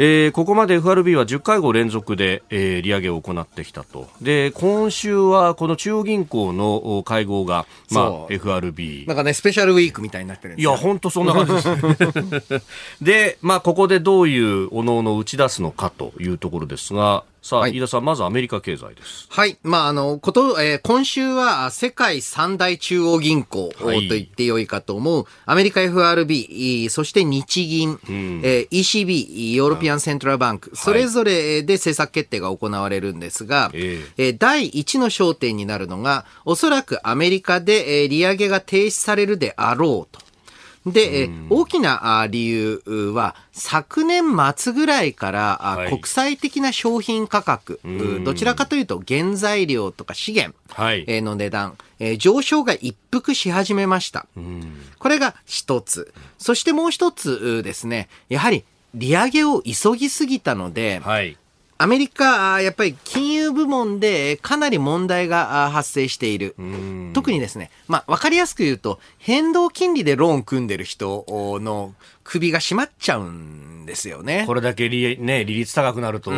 [0.00, 4.08] えー、ここまで FRB は10回後連続で、えー、利上げを行ってきたと。
[4.22, 9.06] で、今週はこの中央銀行の会合が、まあ、FRB。
[9.08, 12.62] なんかね、スペシャルウィークみたいになってるんですいや、本当そんな感じです。
[13.02, 19.26] で、まあ、ここでどういうおのおの打ち出すのかというところですが、さあ、はい、飯田さん、まずアメリカ経済です。
[19.30, 19.56] はい。
[19.62, 40.27] まあ、あの、こと、えー、今週は世界三大中央銀行と言ってよいかと思う、はい、アメリカ FRB、そして日銀、うん、えー、ECB、 European Central Bank、それぞれで政策決定が行われるんですが、はい、えー、第一の焦点になるのが、おそらくアメリカで、えー、利上げが停止されるであろうと。
[40.86, 42.82] で、うん、大きな理由
[43.14, 44.24] は、昨年
[44.56, 47.80] 末ぐらいから、国際的な商品価格、
[48.24, 54.26] どちらかというと原材料とか資源の値段、はい、上昇が一服し始めました。
[54.98, 56.12] これが一つ。
[56.38, 58.64] そしてもう一つですね、やはり
[58.94, 61.36] 利上げを急ぎすぎたので、はい
[61.80, 66.56] アメリカ、やっぱり金融部門でかなり問題が発生している。
[67.14, 74.42] 特にですね、まあ、わかりやすく言うと、変動金利でローン組んでる人の首が締まっちゃうんですよね。
[74.48, 76.32] これだけ利,、ね、利率高くなると、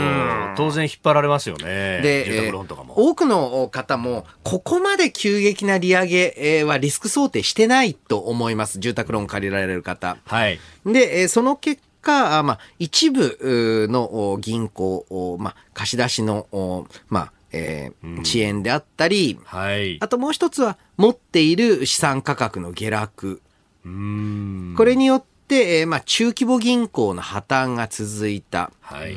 [0.56, 2.00] 当然引っ張られますよね。
[2.02, 2.52] で、
[2.94, 8.78] 多くの方も、ここまで急激な利上げはリスク想定してないと思います。
[8.78, 10.18] 住宅ローン借りられる方。
[10.26, 10.60] はい。
[10.84, 23.42] で、その結果、まあ、一部の銀行、まあ、貸し出しの、まあ、えー、遅延であったり、はい、あともう一つは持っている資産価格の下落。
[23.82, 28.70] これによって、えー、まあ、中規模銀行の破綻が続いた。
[28.80, 29.16] はい、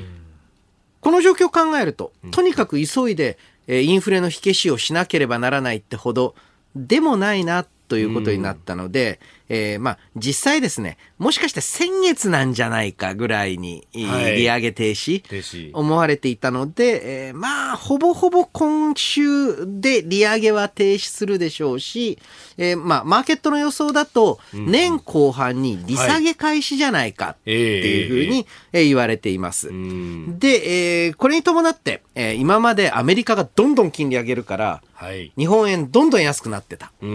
[1.00, 6.36] この状況を考えると、とにかく急いで、えー、インフレの火消しをしなければならないってほど
[6.76, 9.20] でもないなということになったので、
[9.56, 22.18] えー、まあ、実際ですね、もしかして先月なんじゃないかぐらいに、はい、利上げ停止思われていたので、えー、まあ、ほぼほぼ今週で利上げは停止するでしょうし、
[22.58, 29.68] えー、まあ、マーケットの予想だと、年後半に利下げ開始じゃないかっていうふうに言われています。
[29.68, 36.88] で、えー、これに伴って、えー、今までアメリカがどんどん金利上げるから、はい、日本円どんどん安くなってた。
[36.88, 37.06] って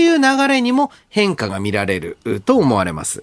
[0.00, 3.20] いう流れにも変化が見られると思われます。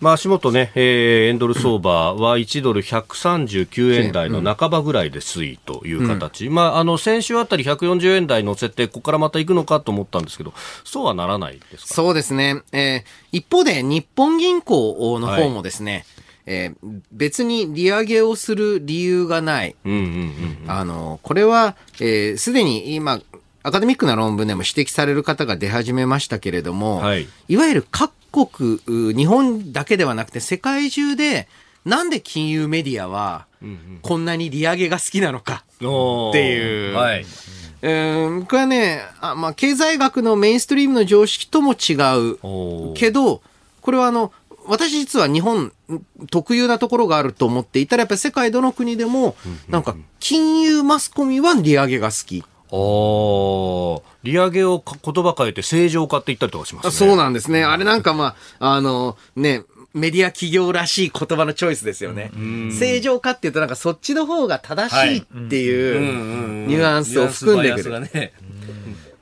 [0.00, 6.46] まあ、足元ね、えー、円ドル相場は1ドル139円台の半ばぐらいで推移という形。
[6.46, 10.52] うん、まあ、あの、先週あたり140円台乗せて、ここからまた行くのかと思ったんですけど、
[10.84, 11.94] そうはならないですか？
[11.94, 12.62] そうですね。
[12.72, 16.04] えー、一方で、日本銀行の方もですね、はい
[16.46, 19.76] えー、別に利上げをする理由がない。
[20.66, 23.20] あの、これは、す、えー、で、に今、
[23.62, 28.10] アカデミックな論文でも指摘される方が出始めましたけれども、はい、いわゆる各
[28.46, 28.78] 国、
[29.14, 31.48] 日本だけではなくて世界中で、
[31.84, 33.46] なんで金融メディアは、
[34.02, 36.94] こんなに利上げが好きなのかっていう。
[36.94, 37.26] はい、
[37.82, 41.94] えー、これはね、あまあ、経済学のメインストリームの常識とも違
[42.34, 42.94] う。
[42.94, 43.42] けど、
[43.82, 44.32] これはあの、
[44.66, 45.72] 私実は日本
[46.30, 49.36] 特有なところがあると思っていたら、やっぱり世界どの国でも、
[49.68, 52.44] なんか金融マスコミは利上げが好き。
[52.72, 56.90] あ利上げを言葉変えて正常化って言ったりとかしますね。
[56.90, 57.64] そうなんですね。
[57.64, 62.30] あれなんかまあ、あの、ね、メディア企業らしい言葉のチョイスですよね。
[62.78, 67.92] 正常化って言うとなんかそっちの方が正しいっていうニュアンスを含んでくる。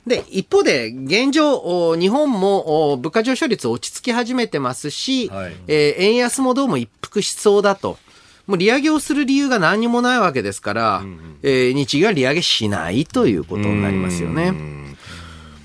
[0.07, 7.99] で、一方で、現状、日本も物価上昇率落ち着き始めてますし、はい、えー、円安もどうも一服しそうだと。
[8.49, 14.55] もう利上げをする理由が何にもないわけですから、うんうん、えー、日銀は利上げしないということになりますよね。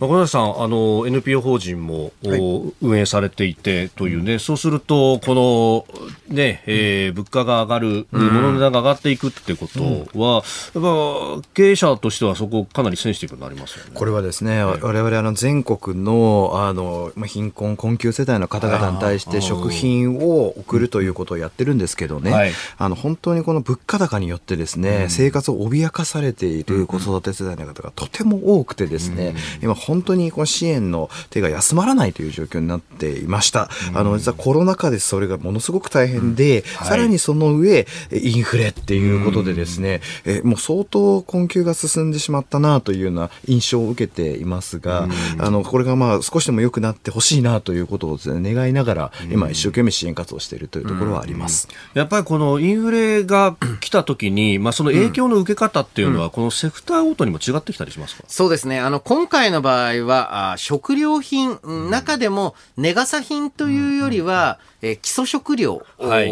[0.08, 9.82] 小林さん、あの NPO 法人も、はい、運営されていてというね、そうすると、この、ねえー、物価が上がる、物の値段が上がっていくってこと
[10.20, 10.44] は、
[10.76, 13.92] うん、やっぱ経営者としてはそこ、かなりセンシティブになりますよね。
[13.94, 33.70] これはですね、われわれあの全国のあの貧困、困窮世帯の方々に対して食品を送るということをやってるんですけどね、はい、あの本当にこの物価高によってですね、うん、生活を脅かされている子育て世代の方がとても多くてですね、うん、今本当にこの支援の手が休まらないという状況になっていました。
[33.94, 36.68] あの、実はコロナ禍でそれがものすごく大変で、うん。
[36.78, 51.68] はい、さらにその上、インフレっていうことでですね、えもう相当困窮が進んでしまったなというような印象を受けていますが、あの、これがまあ少しでも良くなってほしいなということをですね、願いながら、今一生懸命支援活動をしているというところはあります。
[51.94, 58.80] やっぱりこのインフレが来た時に、まあその影響の受け方っていうのは、このセクターごとにも違ってきたりしますか、そうですね。
[58.80, 61.60] あの、今回の場場合は、あ食料品、
[61.90, 65.84] 中でも、ネガサ品というよりは、えー、基礎食料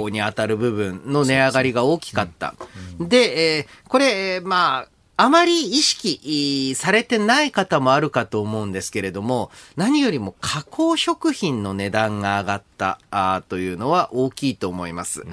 [0.09, 2.53] に当たる部分の値上がりが大きかった。
[2.99, 4.87] で、えー、これ、えー、まあ、
[5.17, 15.23] あまり意識されてない方もあるかと思うんですけれども、何よりも加工食品の値段が上がったあというのは大きいと思います。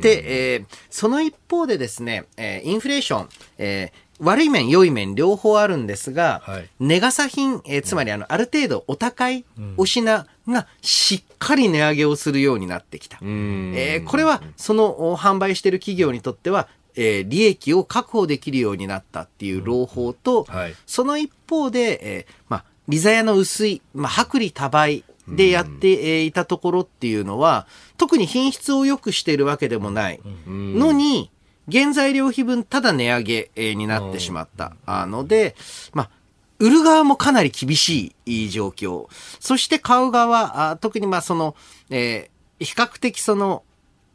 [0.00, 3.28] で、えー、その一方でですね、えー、インフレーション、
[3.58, 9.44] えー悪い面、良い面、両方あるんですが、はい、ネガサ品、えー、つまりあの、ある程度お高い
[9.76, 13.18] お品がしっかり値上げをするようになってきた。
[13.22, 27.66] えー、これは、その販売している企業にとっては、えー、利益を確保できるようになったっていう朗報と、はい、その一方で、えー、まあ、利ザヤの薄い、まあ、薄利多売でやっていたところっていうのは、
[27.96, 31.30] 特に品質を良くしているわけでもないのに、
[31.70, 34.74] 原材料費分ただ値上げになってしまった
[35.06, 35.54] ので、
[35.92, 36.10] まあ、
[36.58, 39.08] 売る側もかなり厳しい状況。
[39.40, 41.56] そして買う側、特にまあその、
[41.88, 43.62] えー、比較的その、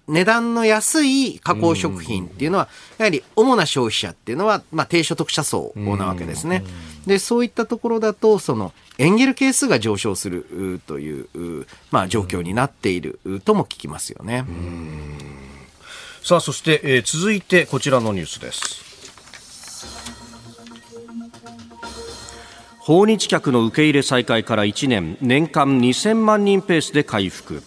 [0.08, 6.64] 値段の安い加工食品っていうのは、やはり主な消費者っていうのは、まあ、低所得者層なわけですね。
[7.08, 14.45] で、そういったところだと、その、エンゲル係数が上昇するという、まあ、状況になっているとも聞きますよね。
[16.26, 18.84] さあ、そして、えー、続いてこちらのニュースです。
[22.80, 27.62] 訪日客の受け入れ再開から1年、年間2000万人ペースで回復。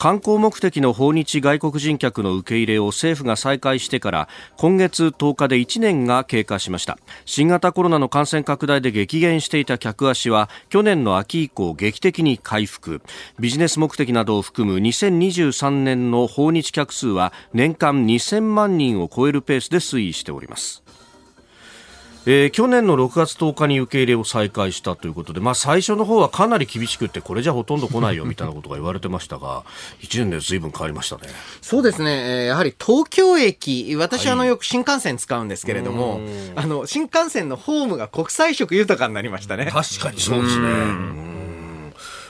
[0.00, 6.96] 観光目的の訪日外国人客の受け入れを政府が再開してから今月10日で1年が経過しました。
[7.26, 13.02] 新型コロナの感染拡大で激減していた客足は去年の秋以降劇的に回復。
[13.38, 20.82] ビジネス目的などを含む2023年の訪日客数は年間2000万人を超えるペースで推移しております。
[22.26, 29.64] えー、去年の6月10日に受け入れを再開したということで、まあ、最初の方はかなり厳しくてこれじゃほとんど来ないよみたいなことが言われてましたが
[30.02, 31.22] 1年でずいぶん変わりましたね。
[31.62, 36.20] そうですね、やはり東京駅私、あのよく新幹線使うんですけれども、
[36.56, 39.66] あの新幹線のホームが国際色豊かになりましたね。
[39.66, 41.49] 確かにそうですね。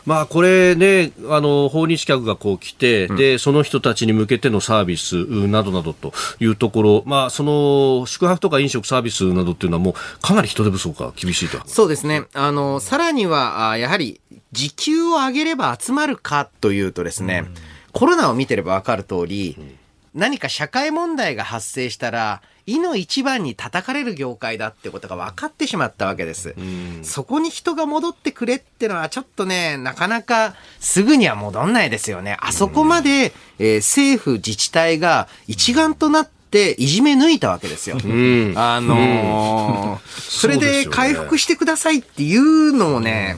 [0.06, 11.60] まあ、これね、あの、訪日客がこう来て、うん、で、その人たちに向けてのサービスなどなどというところ、まあ、その、宿泊とか飲食サービスなどっていうのはもう、かなり人手不足が厳しいと。
[11.66, 12.24] そうですね。
[12.34, 14.20] あの、さらには、やはり、
[14.52, 17.54] 時給を上げれば集まるかというとですね、うん、
[17.92, 19.78] コロナを見てればわかる通り、うん、
[20.14, 22.42] 何か社会問題が発生したら、
[22.74, 26.54] いの一番に叩かれる業界だってことが分かってしまったわけです。
[27.02, 32.36] そこに人が戻ってくれってのはちょっとね、なかなかすぐには戻んないですよね。
[32.40, 37.96] あそこまで、えー、政府自治体が一丸となって、いじめ抜いたわけですよ。
[38.04, 43.36] うん、あのー、 それで回復してくださいっていうのをね、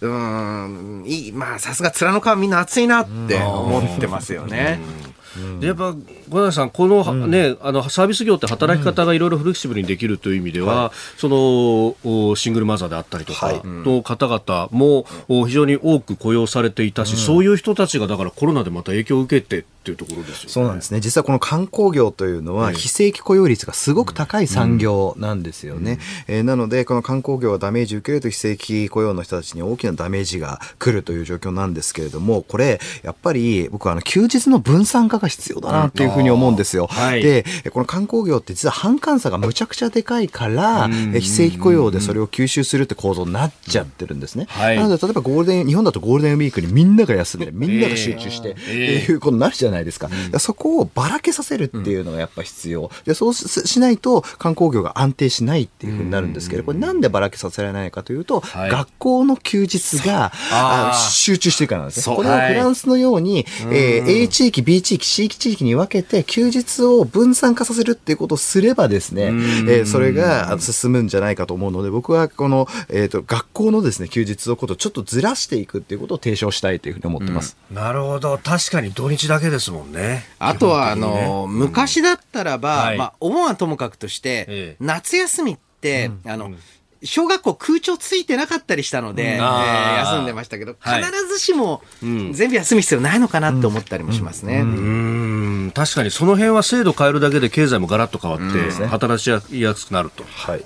[0.00, 4.80] うん、いい、まあ、さすが面の皮みんな熱いなって思ってますよね。
[5.60, 5.94] でやっぱ
[6.30, 15.06] 小林さん、この,、ね、あのサービス業って働き方がいろいろフレキシブルにできるという意味では、そのシングルマザーであったりとかの方々も
[15.46, 21.00] 非常に多く雇用されていたし、そういう人たちがだからコロナでまた影響を受けてっていうところですよ、ね、そうなんですね。
[21.00, 52.90] 実はこの観光業というのは非正規雇用率がすごく高い産業なんですよね、うん、えー、なのでこの観光業はダメージを受けると非正規雇用の人たちに大きなダメージが来るという状況なんですけれどもこれやっぱり僕はあの休日の分散化が必要だなっていうふうに思うんですよ、はい、でこの観光業って実は反感差がむちゃくちゃでかいから、うん、非正規雇用でそれを吸収するって構造になっちゃってるんですね、はい、なので例えばゴールデン日本だとゴールデンウィークにみんなが休んでみんなが集中して、えー、っていうことになるじゃないですか、うん、そこをばらけさせるっていうのがやっぱ必要。
[53.04, 60.32] で、そうしないと観光業が安定しないっていうふうになるんですけど、これなんでばらけさせられないかというと、はい、学校の休日が
[60.94, 62.16] 集中してるからなんですね。
[62.16, 63.44] これをフランスのように、はい、
[63.76, 77.56] えー、A 地域、B 地域、C 地域に分けて休日を分散化させるっていうことをすればですね、えー、それが進むんじゃないかと思うので、僕はこの、えっ、ー、と、学校のですね、休日のことをちょっとずらしていくっていうことを提唱したいというふうに思ってます。
[77.70, 78.38] うん、なるほど。
[78.38, 80.24] 確かに土日だけですもんね。
[80.38, 86.52] あとは、あの、昔だったらば、まあ、お盆はともかくとして、夏休みって、あの、
[87.02, 94.60] 小学校空調ついてなかったりしたので、えー、休んでましたけど、必ずしも全部休む必要ないのかなって思ったりもしますね。
[94.60, 95.72] うん。
[95.74, 100.24] 確かにその辺は制度変えるだけで経済もガラッと変わって、働きやすくなると。
[100.24, 100.64] はい、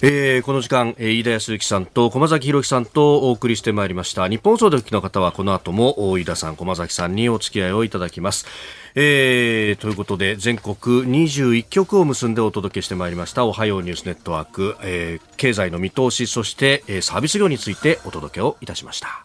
[0.00, 4.28] えー、この時間、飯田康之さんと駒崎弘樹さんとお送りしてまいりました。
[4.28, 8.46] 日本放送でお聞きの方はこの後も飯田さん駒崎さんにお付き合いをいただきます、
[8.94, 13.44] えー、ということで全国21局を結んでお届けしてまいりました。
[13.44, 19.24] おはようニュースネットワーク、えー、経済の見通しそして、えー、サービス業についてお届けをいたしました。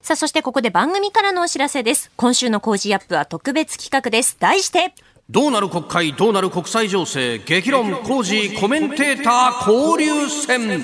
[0.00, 2.10] さあ、そしてここで番組からのお知らせです。
[2.16, 4.38] 今週の工事アップは特別企画です。
[4.40, 4.94] 題して、
[5.30, 10.82] どうなる国会どうなる国際情勢激論工事コメンテーター交流戦。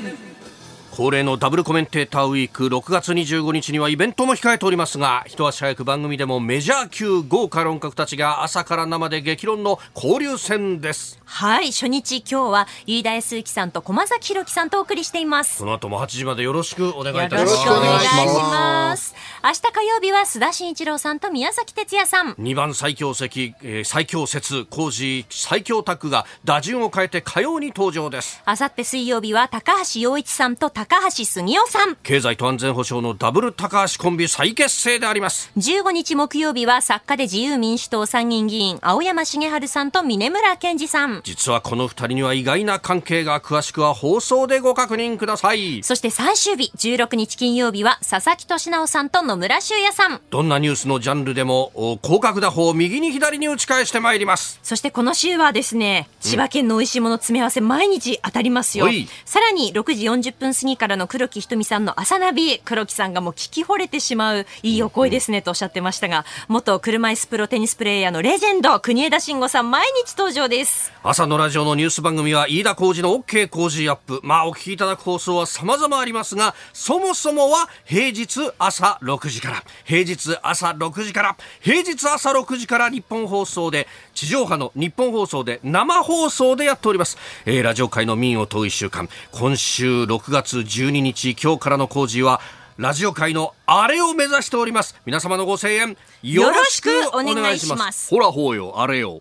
[0.95, 11.19] 恒例のダブルコメンテーターウィーク6月25日にはイベントも控えておりますが一足早く番組でもメジャー級豪華論客たちが朝から生で激論の交流戦です。
[11.25, 15.61] はい初日今日は飯田康之さんと駒崎弘樹さんとお送りしています。
[15.61, 17.51] この後も8時までよろしくお願いいたします。
[17.51, 19.15] よろしくお願いします
[19.45, 22.33] 明日火曜日は須田慎一郎さんと宮崎哲也さん。
[22.37, 28.41] 2番最強席、えー、最強説工事最強タッグが打順を変えて火曜に登場です。
[28.47, 31.97] あさって水曜日は高橋洋一さんと高橋杉雄さん。
[31.97, 35.53] 経済と安全保障のダブル高橋コンビ再結成であります。
[35.59, 41.21] 15日木曜日は作家で自由民主党参議院議員青山茂春さんと峰村健二さん。
[41.23, 45.83] 実はこの二人には意外な関係が詳しくは放送でご確認ください。
[45.83, 50.21] そして最終日16日金曜日は佐々木俊直さんと野村修也さん。
[50.31, 54.61] どんなニュースのジャンルでも広角打法右に左に打ち返してまいります。
[54.63, 58.87] そしてこの週はですね千葉県の美味しいもの詰め合わせ毎日当たりますよ、
[59.25, 70.93] さらに6時40分過ぎからの黒木ひとみさんの朝ナビ黒木さんがもう聞き惚れてしまういいお声ですねとおっしゃってましたが元車椅子プロテニスプレーヤーのレジェンド国枝慎吾さん毎日登場です。
[71.03, 74.21] 朝のラジオのニュース番組は飯田浩二の OK 工事アップ。
[74.23, 87.17] まあお聞きいただく放送は様々ありますがそもそもは平日朝6時から平日朝6時から平日朝6時から日本放送で地上波の日本放送で生放送でやっております、
[87.47, 89.09] えー、ラジオ界の民を問う1週間。
[89.33, 92.41] 今週6月12日今日からの工事は
[92.77, 95.01] ラジオ界のあれを目指しております。
[95.07, 98.11] 皆様のご声援よろしくお願いします。
[98.11, 99.21] ほらほうよあれよ。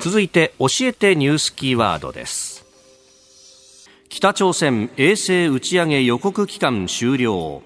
[0.00, 2.53] 続いて教えてニュースキーワードです
[4.14, 7.62] 北朝鮮衛星打ち上げ予告期間終了。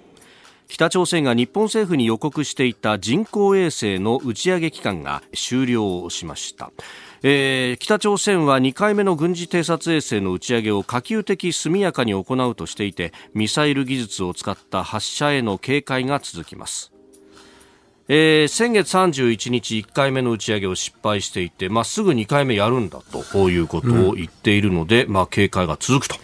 [0.67, 6.73] 北朝鮮が日本政府に予告していた人工衛星の打ち上げ期間が終了しました。
[7.23, 16.93] えー、北朝鮮は2回目の軍事偵察衛星の打ち上げを可及的速やかに行うとしていてミサイル技術を使った発射への警戒が続きます。
[18.09, 26.17] えー、先月31日1回目の打ち上げを失敗していて、まあ、すぐ2回目やるんだということを言っているので、うん、まあ、警戒が続くと。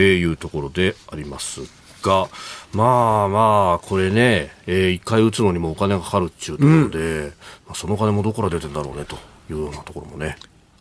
[0.00, 1.60] いうところであります
[2.02, 2.28] が、
[2.72, 7.32] まあまあ、これね、えー、1回打つのにもお金がかかるっていうところで、うん、ま
[7.72, 9.16] あ、その金もどこから出てんだろうねと
[9.50, 10.36] いうようなところもね。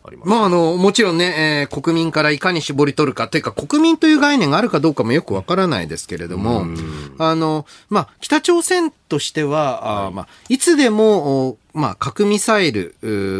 [0.05, 6.65] あまあ、あの、もちろんね、えー、国民からいかに絞り取るか、というか、国民という概念があるかどうかもよくわからないですけれども、
[7.19, 12.95] あの、まあ、北朝鮮としては、はい、あまあ、いつでも、まあ、核ミサイル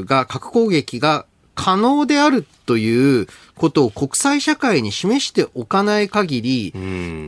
[0.08, 6.74] が、核攻撃が可能であるということを国際社会に示しておかない限り、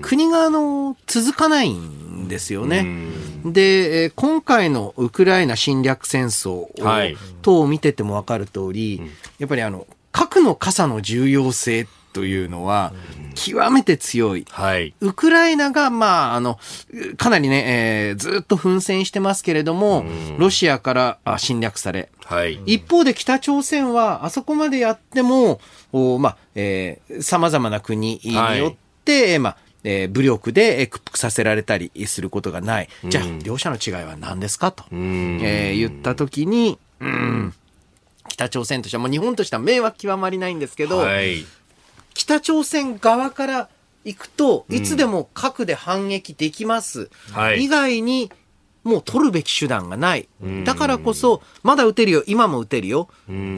[0.01, 2.86] 国があの続かないんですよね。
[3.45, 6.67] で、今回のウクライナ侵略戦争
[7.41, 9.01] 等を見ててもわかる通り、
[9.38, 12.93] やっぱりあの、核の傘の重要性というのは、
[13.36, 14.45] 極めて強い。
[14.49, 14.95] はい。
[15.01, 16.57] ウクライナが、まあ、あの、
[17.18, 17.66] かなりね、
[18.07, 20.05] えー、ずっと奮戦してますけれども、
[20.38, 22.53] ロシアから侵略され、はい。
[22.66, 25.59] 一方で北朝鮮は、あそこまでやっても、
[25.91, 32.89] おまあ、えー、様々な国によって、はい、まあ、えー、武力で屈服させられたりすることがない。
[33.03, 34.72] じゃあ、両者の違いは何ですか？
[34.72, 37.53] と、えー、言ったときに、うん、
[38.30, 41.45] 北朝鮮としては、もう日本としては迷惑極まりないんですけど、はい、
[42.16, 43.70] 北朝鮮側から
[44.03, 47.01] 行くと、いつでも核で反撃できます。
[47.01, 48.32] うん以外に、
[48.84, 50.28] もう取るべき手段がない。
[50.63, 53.09] だからこそ、まだ撃てるよ、今も撃てるよ、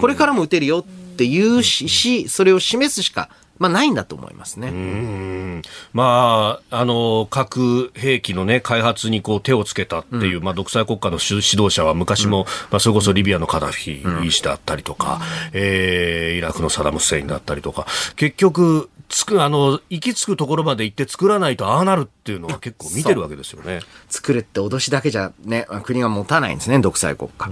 [0.01, 3.29] これからも撃てるよっていうし、それを示すしか
[3.59, 5.61] まあ、ないんだと思いますね。
[5.93, 15.21] まあ、あの、核兵器のね、開発にこう手をつけたっていう、うん、まあ、独裁国家の指導者は昔も、うん、まあ、それこそリビアのカダフィ医師だったりとか、うん、
[15.53, 17.85] えー、イラクのサダム・フセインだったりとか、
[18.15, 23.79] 結局、つく、あの、行き着くところまで行って作らないとああなるっていうのは結構見てるわけですよね。
[24.09, 27.49] 作れって脅しだけじゃね、国が持たないんですね、独裁国家。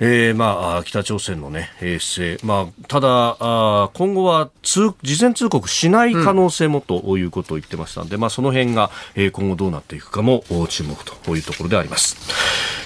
[0.00, 12.16] えー、まあ、北朝鮮のね、衛星、まあ、ただ、あ今後は通、事前通告しない可能性もということを言ってましたので、うん、まあ、その辺が、えー、今後どうなっていくかも注目というところであります。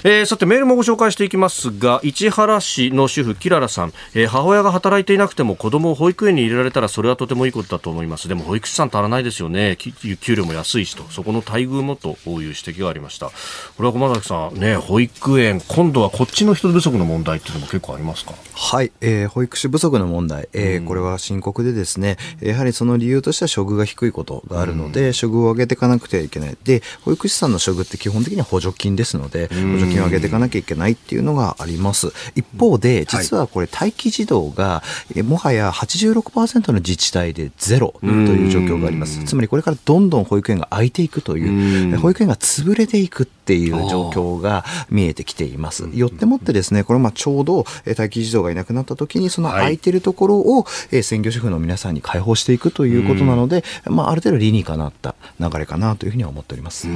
[0.05, 8.27] えー、さて、メールもご紹介していきますが、市原市の主婦、キララさん、えー、母親が働いていなくても子供を保育園に入れられたらそれはとてもいいことだと思います。
[8.27, 9.77] でも、保育士さん足らないですよね。
[10.21, 13.27] 給料も安いしと、そこの待遇もという指摘がありました。
[13.29, 13.33] こ
[13.79, 18.35] れは駒崎さん、ね、保育園、今度はこっちの人不足の問題っていうのも結構ありますか？
[18.53, 26.55] はい、えー、保育士不足の問題、えー、これは深刻でですね、やはりその理由としては処遇が低いことがあるので、処遇を上げていかなくてはいけない。
[26.63, 32.13] で、保育士さんの処遇って基本的には補助金ですので、補助金を上げていかなきゃいけないっていうのがあります。
[32.35, 34.83] 一方で、実はこれ待機児童が、
[35.23, 39.23] もはや86%の自治体でゼロという状況があります。
[39.23, 45.89] つまりこれからどんどん保育園が空いていくという、保育園が潰れていくっていう状況が見えてきています。
[45.93, 56.87] よってもってですね、これまあちょうど待機児童がいなくなった時に、その空いてるところを専業主婦の皆さんに開放していくということなので、まあある程度理にかなった流れかなというふうには思っております。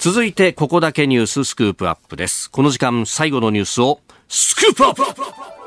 [0.00, 2.48] 続いて、ここだけニューススクープアップです。
[2.52, 3.98] この時間、最後のニュースを、
[4.28, 5.57] スクープアップ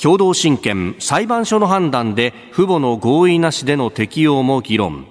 [0.00, 5.06] 共同親権裁判所の判断で父母の合意なしでの適用も議論。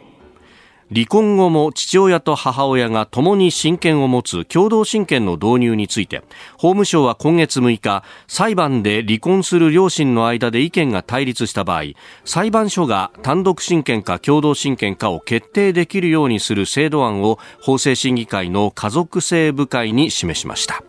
[0.93, 6.23] 離婚後も父親と母親が共に親権を持つ共同親権の導入について
[6.53, 11.81] 法務省は今月6日裁判で離婚する両親の間で意見が対立した場合
[12.23, 20.83] 裁判所が単独親権か共同親権かを決定できるようにする制度案を法制審議会の家族性部会に示しました。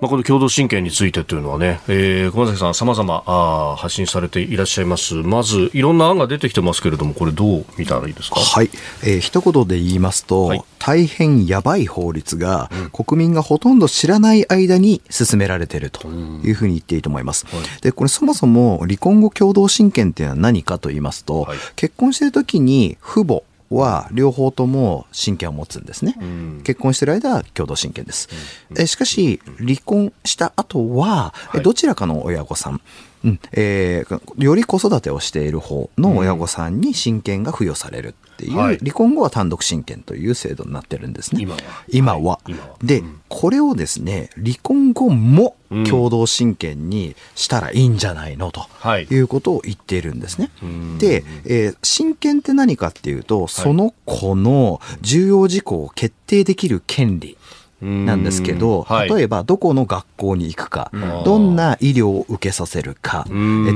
[0.00, 5.14] まあ、この共同親権についてというのはね、えー、小崎さん、さまざま発信されていらっしゃいます。
[5.16, 8.40] まず、いろんな案が出てきてますけれども、これ、どう見たらいいですか？
[8.40, 8.70] はい、
[9.02, 17.44] えー、一言で言いますと、はい、大変やばい法律が、うん、国民がほとんど知らない間に進められているというふうに言っていいと思います。
[17.54, 26.16] はい、で、これ、そもそも離婚後共同親権っていうのは何かと言いますと、はい、結婚しているときに父母、は両方とも親権を持つんですね。
[26.20, 28.28] うん、結婚してる間は共同親権です。
[28.70, 32.80] うん、えしかし、離婚した後は、はい、どちらかの親御さん、
[33.24, 41.42] うんえー、より子育てをしている方の親御さんに親権が付与されるっていう、はい、離婚後は単独親権という制度になってるんですね。
[41.42, 41.60] 今は。
[41.88, 42.20] 今は。
[42.20, 42.40] は
[42.82, 45.56] い、で、うん、これをですね、離婚後も
[45.88, 48.50] 共同親権にしたらいいんじゃないの？
[48.50, 48.66] と。
[48.98, 49.14] い。
[49.14, 50.50] うことを言っているんですね。
[50.60, 50.66] は
[50.96, 57.36] い、で、えー、親権って何かっていうと、その子の重要事項を決定できる権利。
[57.82, 60.90] なんですけど、例えばどこの学校に行くか、
[61.24, 63.26] どんな医療を受けさせるか、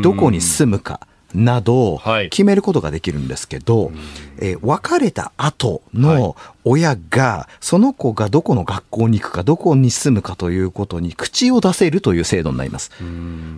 [0.03, 1.01] どこに住むか、
[1.35, 3.95] など、決めることができるんですけど、はい、
[4.39, 12.91] えー、別れた後の親が、その子がどこの学校に行くか、どこに住むかということに口を出せるという制度になります。
[13.01, 13.05] う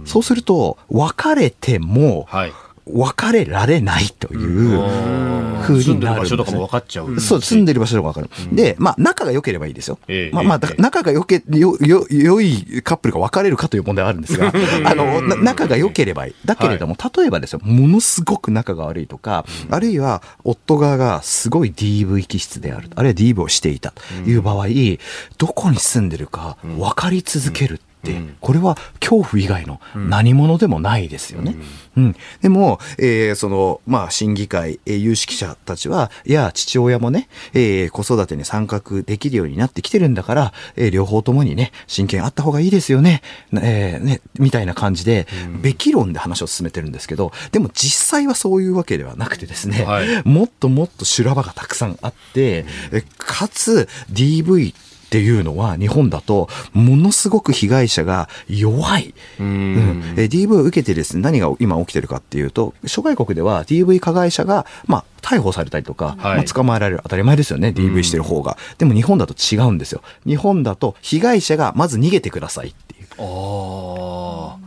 [0.09, 2.53] そうすると、別れても、はい
[2.87, 5.82] 別れられないというふうになるんです、ね。
[5.82, 7.20] 住んでる場所とかも分かっちゃう。
[7.20, 8.55] そう、住んでる場所とか分かる。
[8.55, 9.99] で、まあ、仲が良ければいいですよ。
[10.07, 14.53] えー、まあ、まあ、仲が良け、よ、よ、良いカップルが別れるかという問題はあるんですが、
[14.84, 16.34] あの、仲が良ければいい。
[16.45, 22.89] だけれども、はい、例えばですよ、ものすごく仲が悪いとか、あるいは、夫側がすごい DV 気質である。
[22.95, 24.66] あるいは DV をしていたという場合、
[25.39, 27.80] どこに住んでるか分かり続ける。
[28.40, 31.57] これは恐怖以外の何者でもないですよね。
[31.96, 43.22] うん、でも、えー、その、まあ、審議会、えー、有識者たちは、いや、父親もね、えー、子育てに参画できるようになってきてるんだから、えー、両方ともにね、親権あった方がいいですよね、
[43.54, 45.26] えー、ね、みたいな感じで、
[45.62, 54.86] べき論で話を進めてるんですけど、でも実際はそういうわけではなくてですね、はい、もっともっと修羅場がたくさんあって、うん、かつ DV って
[55.18, 59.14] いうのは日本だとものすごく被害者が弱い。
[59.38, 68.57] うん、え DV を受けてですね、何が今起きてるかっていうと、諸外国では DV 加害者が、まあ、逮捕されたりとか、はい、まあ、捕まえられる当たり前ですよね、DV してる方が。
[68.79, 70.01] でも日本だと違うんですよ。
[70.24, 73.07] 日本だと被害者がまず逃げてくださいっていう。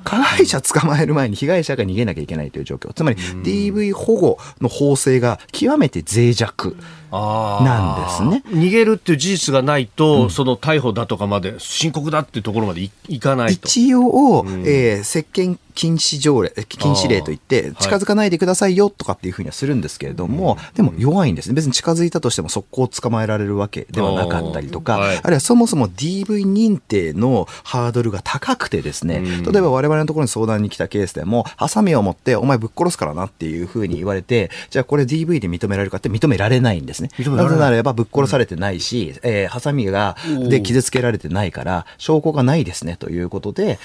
[0.04, 2.92] 加害者捕まえる前に被害者が逃げなきゃいけないという状況。
[2.92, 6.76] つまり DV 保護の法制が極めて脆弱。
[7.12, 21.56] なんですね逃げるっていう事実がないと、うん、その逮捕だとかまで深刻だっていうところまでいかないと一応、うん、えー、接見禁止条例、禁止令といって、近づかないでくださいよとかっていうふうにはするんですけれども、はい、でも弱いんですね。
[21.56, 37.10] 別に近づいたとしても速攻捕まえられるわけではなかったりとか、はい、あるいはそもそも DV 認定のハードルが高くてですね、例えば我々のところに相談に来たケースでも、ハサミを持ってお前ぶっ殺すからなっていうふうに言われて、じゃあこれ DV で認められるかって認められないんですね。
[37.18, 40.18] なぜならばぶっ殺されてないし、うん、えー、ハサミが、
[40.50, 43.80] で傷つけられてないから、証拠がないですねということで、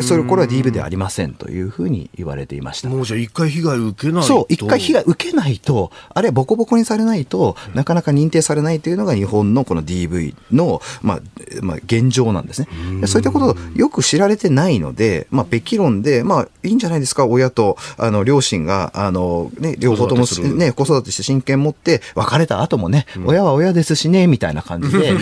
[0.00, 2.88] それ、これは DV ではありませんというふうに言われていました。
[2.88, 11.20] もうじゃあ一回被害受けないとそう、一回被害受けないと、あれボコボコにされないと、なかなか認定されないというのが日本のこの DV の、まあ、
[11.62, 12.68] まあ、現状なんですね。
[13.06, 20.24] そういったことよく知られてないので、まあ、べき論で、まあ、いいんじゃないですか、親と、あの、両親が、あの、ね、両方とも、
[20.54, 25.12] ね、子育てして親権持って、別れた後もね、親は親ですしね、みたいな感じで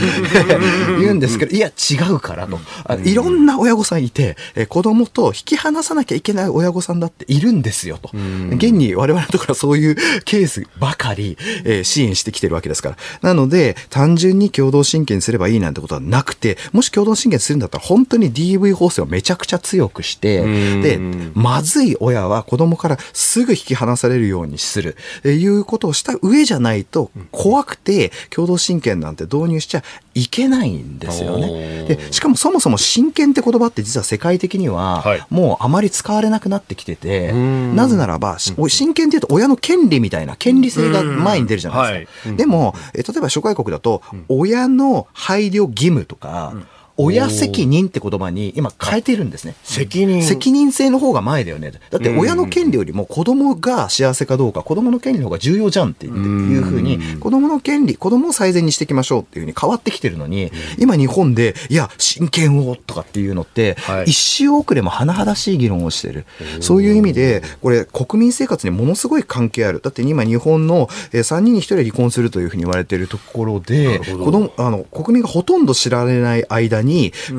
[1.01, 2.59] 言うんですけど、いや、違うからと。
[3.05, 8.11] いろんな親御さんいて、え子供と引き離さなきゃいけない親御さんだっているんですよと。
[8.12, 12.97] 現に我々のところはそういうケースばかり、えー、支援してきてるわけですから。
[13.22, 20.43] なので、単純に共同親権すればいいなんてことはなくて、もし共同親権するんだったら、本当に DV 法制をめちゃくちゃ強くして、
[20.82, 20.99] で、
[21.34, 29.82] まずい親は子供からすぐ引き離されるようにする、えいうことをした上じゃないと、怖くて共同親権なんて導入しちゃ
[30.14, 31.84] いけないんですよね。
[31.88, 35.03] で、しかもそもそも親権って言葉って実は世界的には、
[35.33, 42.37] もうあまり使われなくなってきてて、なぜならば、親権っていうと親の権利みたいな権利性が前に出るじゃないですか。
[42.37, 46.53] でも、え例えば諸外国だと、親の配慮義務とか、
[46.97, 49.55] 親責任って言葉に今変えてるんですね。
[49.62, 51.72] 責任責任性の方が前だよね。
[51.90, 63.76] だって親の権利よりも子供が幸せかどうか、子供の権利の方が重要じゃんっていうふうに、子供の権利、子供を最善にしていきましょうっていうふうに変わってきてるのに、今日本で、いや、親権をとかっていうのって、
[64.07, 66.24] 一周遅れも甚だしい議論をしてる。
[66.61, 69.80] そういう意味で、これ国民生活にものすごい関係ある。
[69.82, 76.82] だって今日本の3人に1人離婚するというふうに言われているところで、子供、あの、国民がほとんど知られない間に、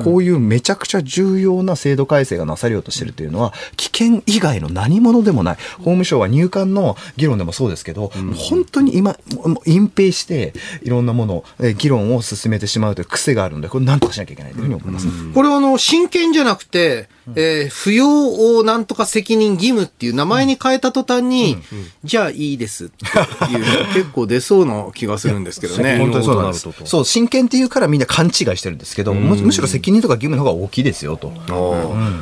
[0.03, 5.57] こういうめちゃくちゃ重要な制度改正がなされようとしてるというのは、危険以外の何者でもない。
[5.77, 9.17] 法務省は入管の議論でもそうですけど、本当に今、
[9.65, 11.43] 隠蔽して、いろんなもの、
[11.77, 15.07] 議論を進めてしまうという癖があるので、これ何とかしなきゃいけないというふうに思います。
[15.33, 21.57] これはあの、真剣じゃなくて、えー、不要をなんとか責任義務っていう名前に変えた途端に、
[22.03, 25.97] じゃあいいですっていう、結構出そうな気がするんですけどね。
[25.97, 26.67] 本当にそうなんです。
[26.85, 31.31] そう、真剣っていうからみんな勘違いしてるんですけど、むしろ責任とか義務の方が大きいですよと。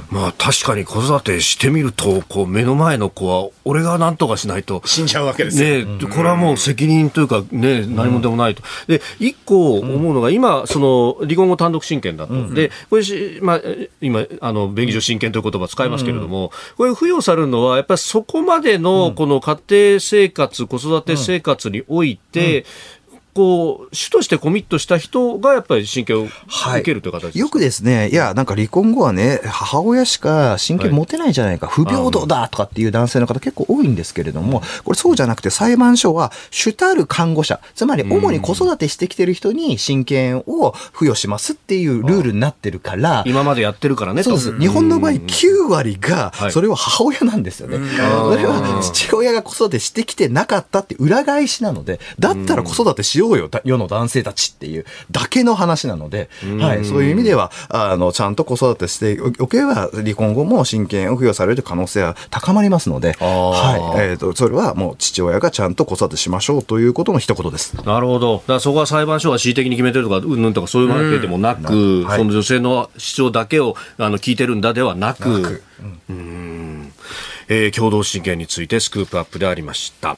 [0.10, 4.82] まあ確かに子育てしてみると、こう目の前の子は、俺が何とかしないと。
[4.86, 5.86] 死んじゃうわけですね。
[6.14, 8.64] これはもう責任というか、ね、何もでもないと。
[8.88, 12.54] で、一個思うのが、今、その、離婚後単独親権だと。
[12.54, 13.62] で、これし、まあ、
[14.02, 22.66] 今、あの、便宜上親権という言葉使いますけれども、これ付与されるのは、やっぱりそこまでの、この家庭生活、子育て生活において、
[23.34, 26.32] こう主としてコミットした人がやっぱり親権を受
[26.84, 44.60] けるという形、はい、よくですね、いや、なんか離婚後はね、母親しか親権持てないじゃないか、はい、不平等だとかっていう男性の方結構多いんですけれども、これそうじゃなくて裁判所は主たる看護者、つまり主に子育てしてきてる人に親権を付与しますっていうルールになってるから、今までやってるからね、そうです。
[44.60, 47.78] 日本の場合9割が、それは母親なんですよね。
[47.78, 67.76] それは父親が子育てしてきてなかったって裏返しなので、だったら子育てしようよ、世の男性たちっていうだけの話なので、はい、そういう意味では、あの、ちゃんと子育てしておけば、離婚後も親権を付与される可能性は高まりますので、はい、えっ、ー、と、それはもう父親がちゃんと子育てしましょうということの一言です。
[67.86, 68.38] なるほど。
[68.38, 75.64] だからそこは裁判所が恣意的に決めてるとか、うんぬんとかそういうわけでもなく、はい、その女性の主張だけをあの聞いてるんだではなく、なく。
[76.10, 76.94] うん、
[77.48, 80.18] えー、共同親権についてスクープアップでありました。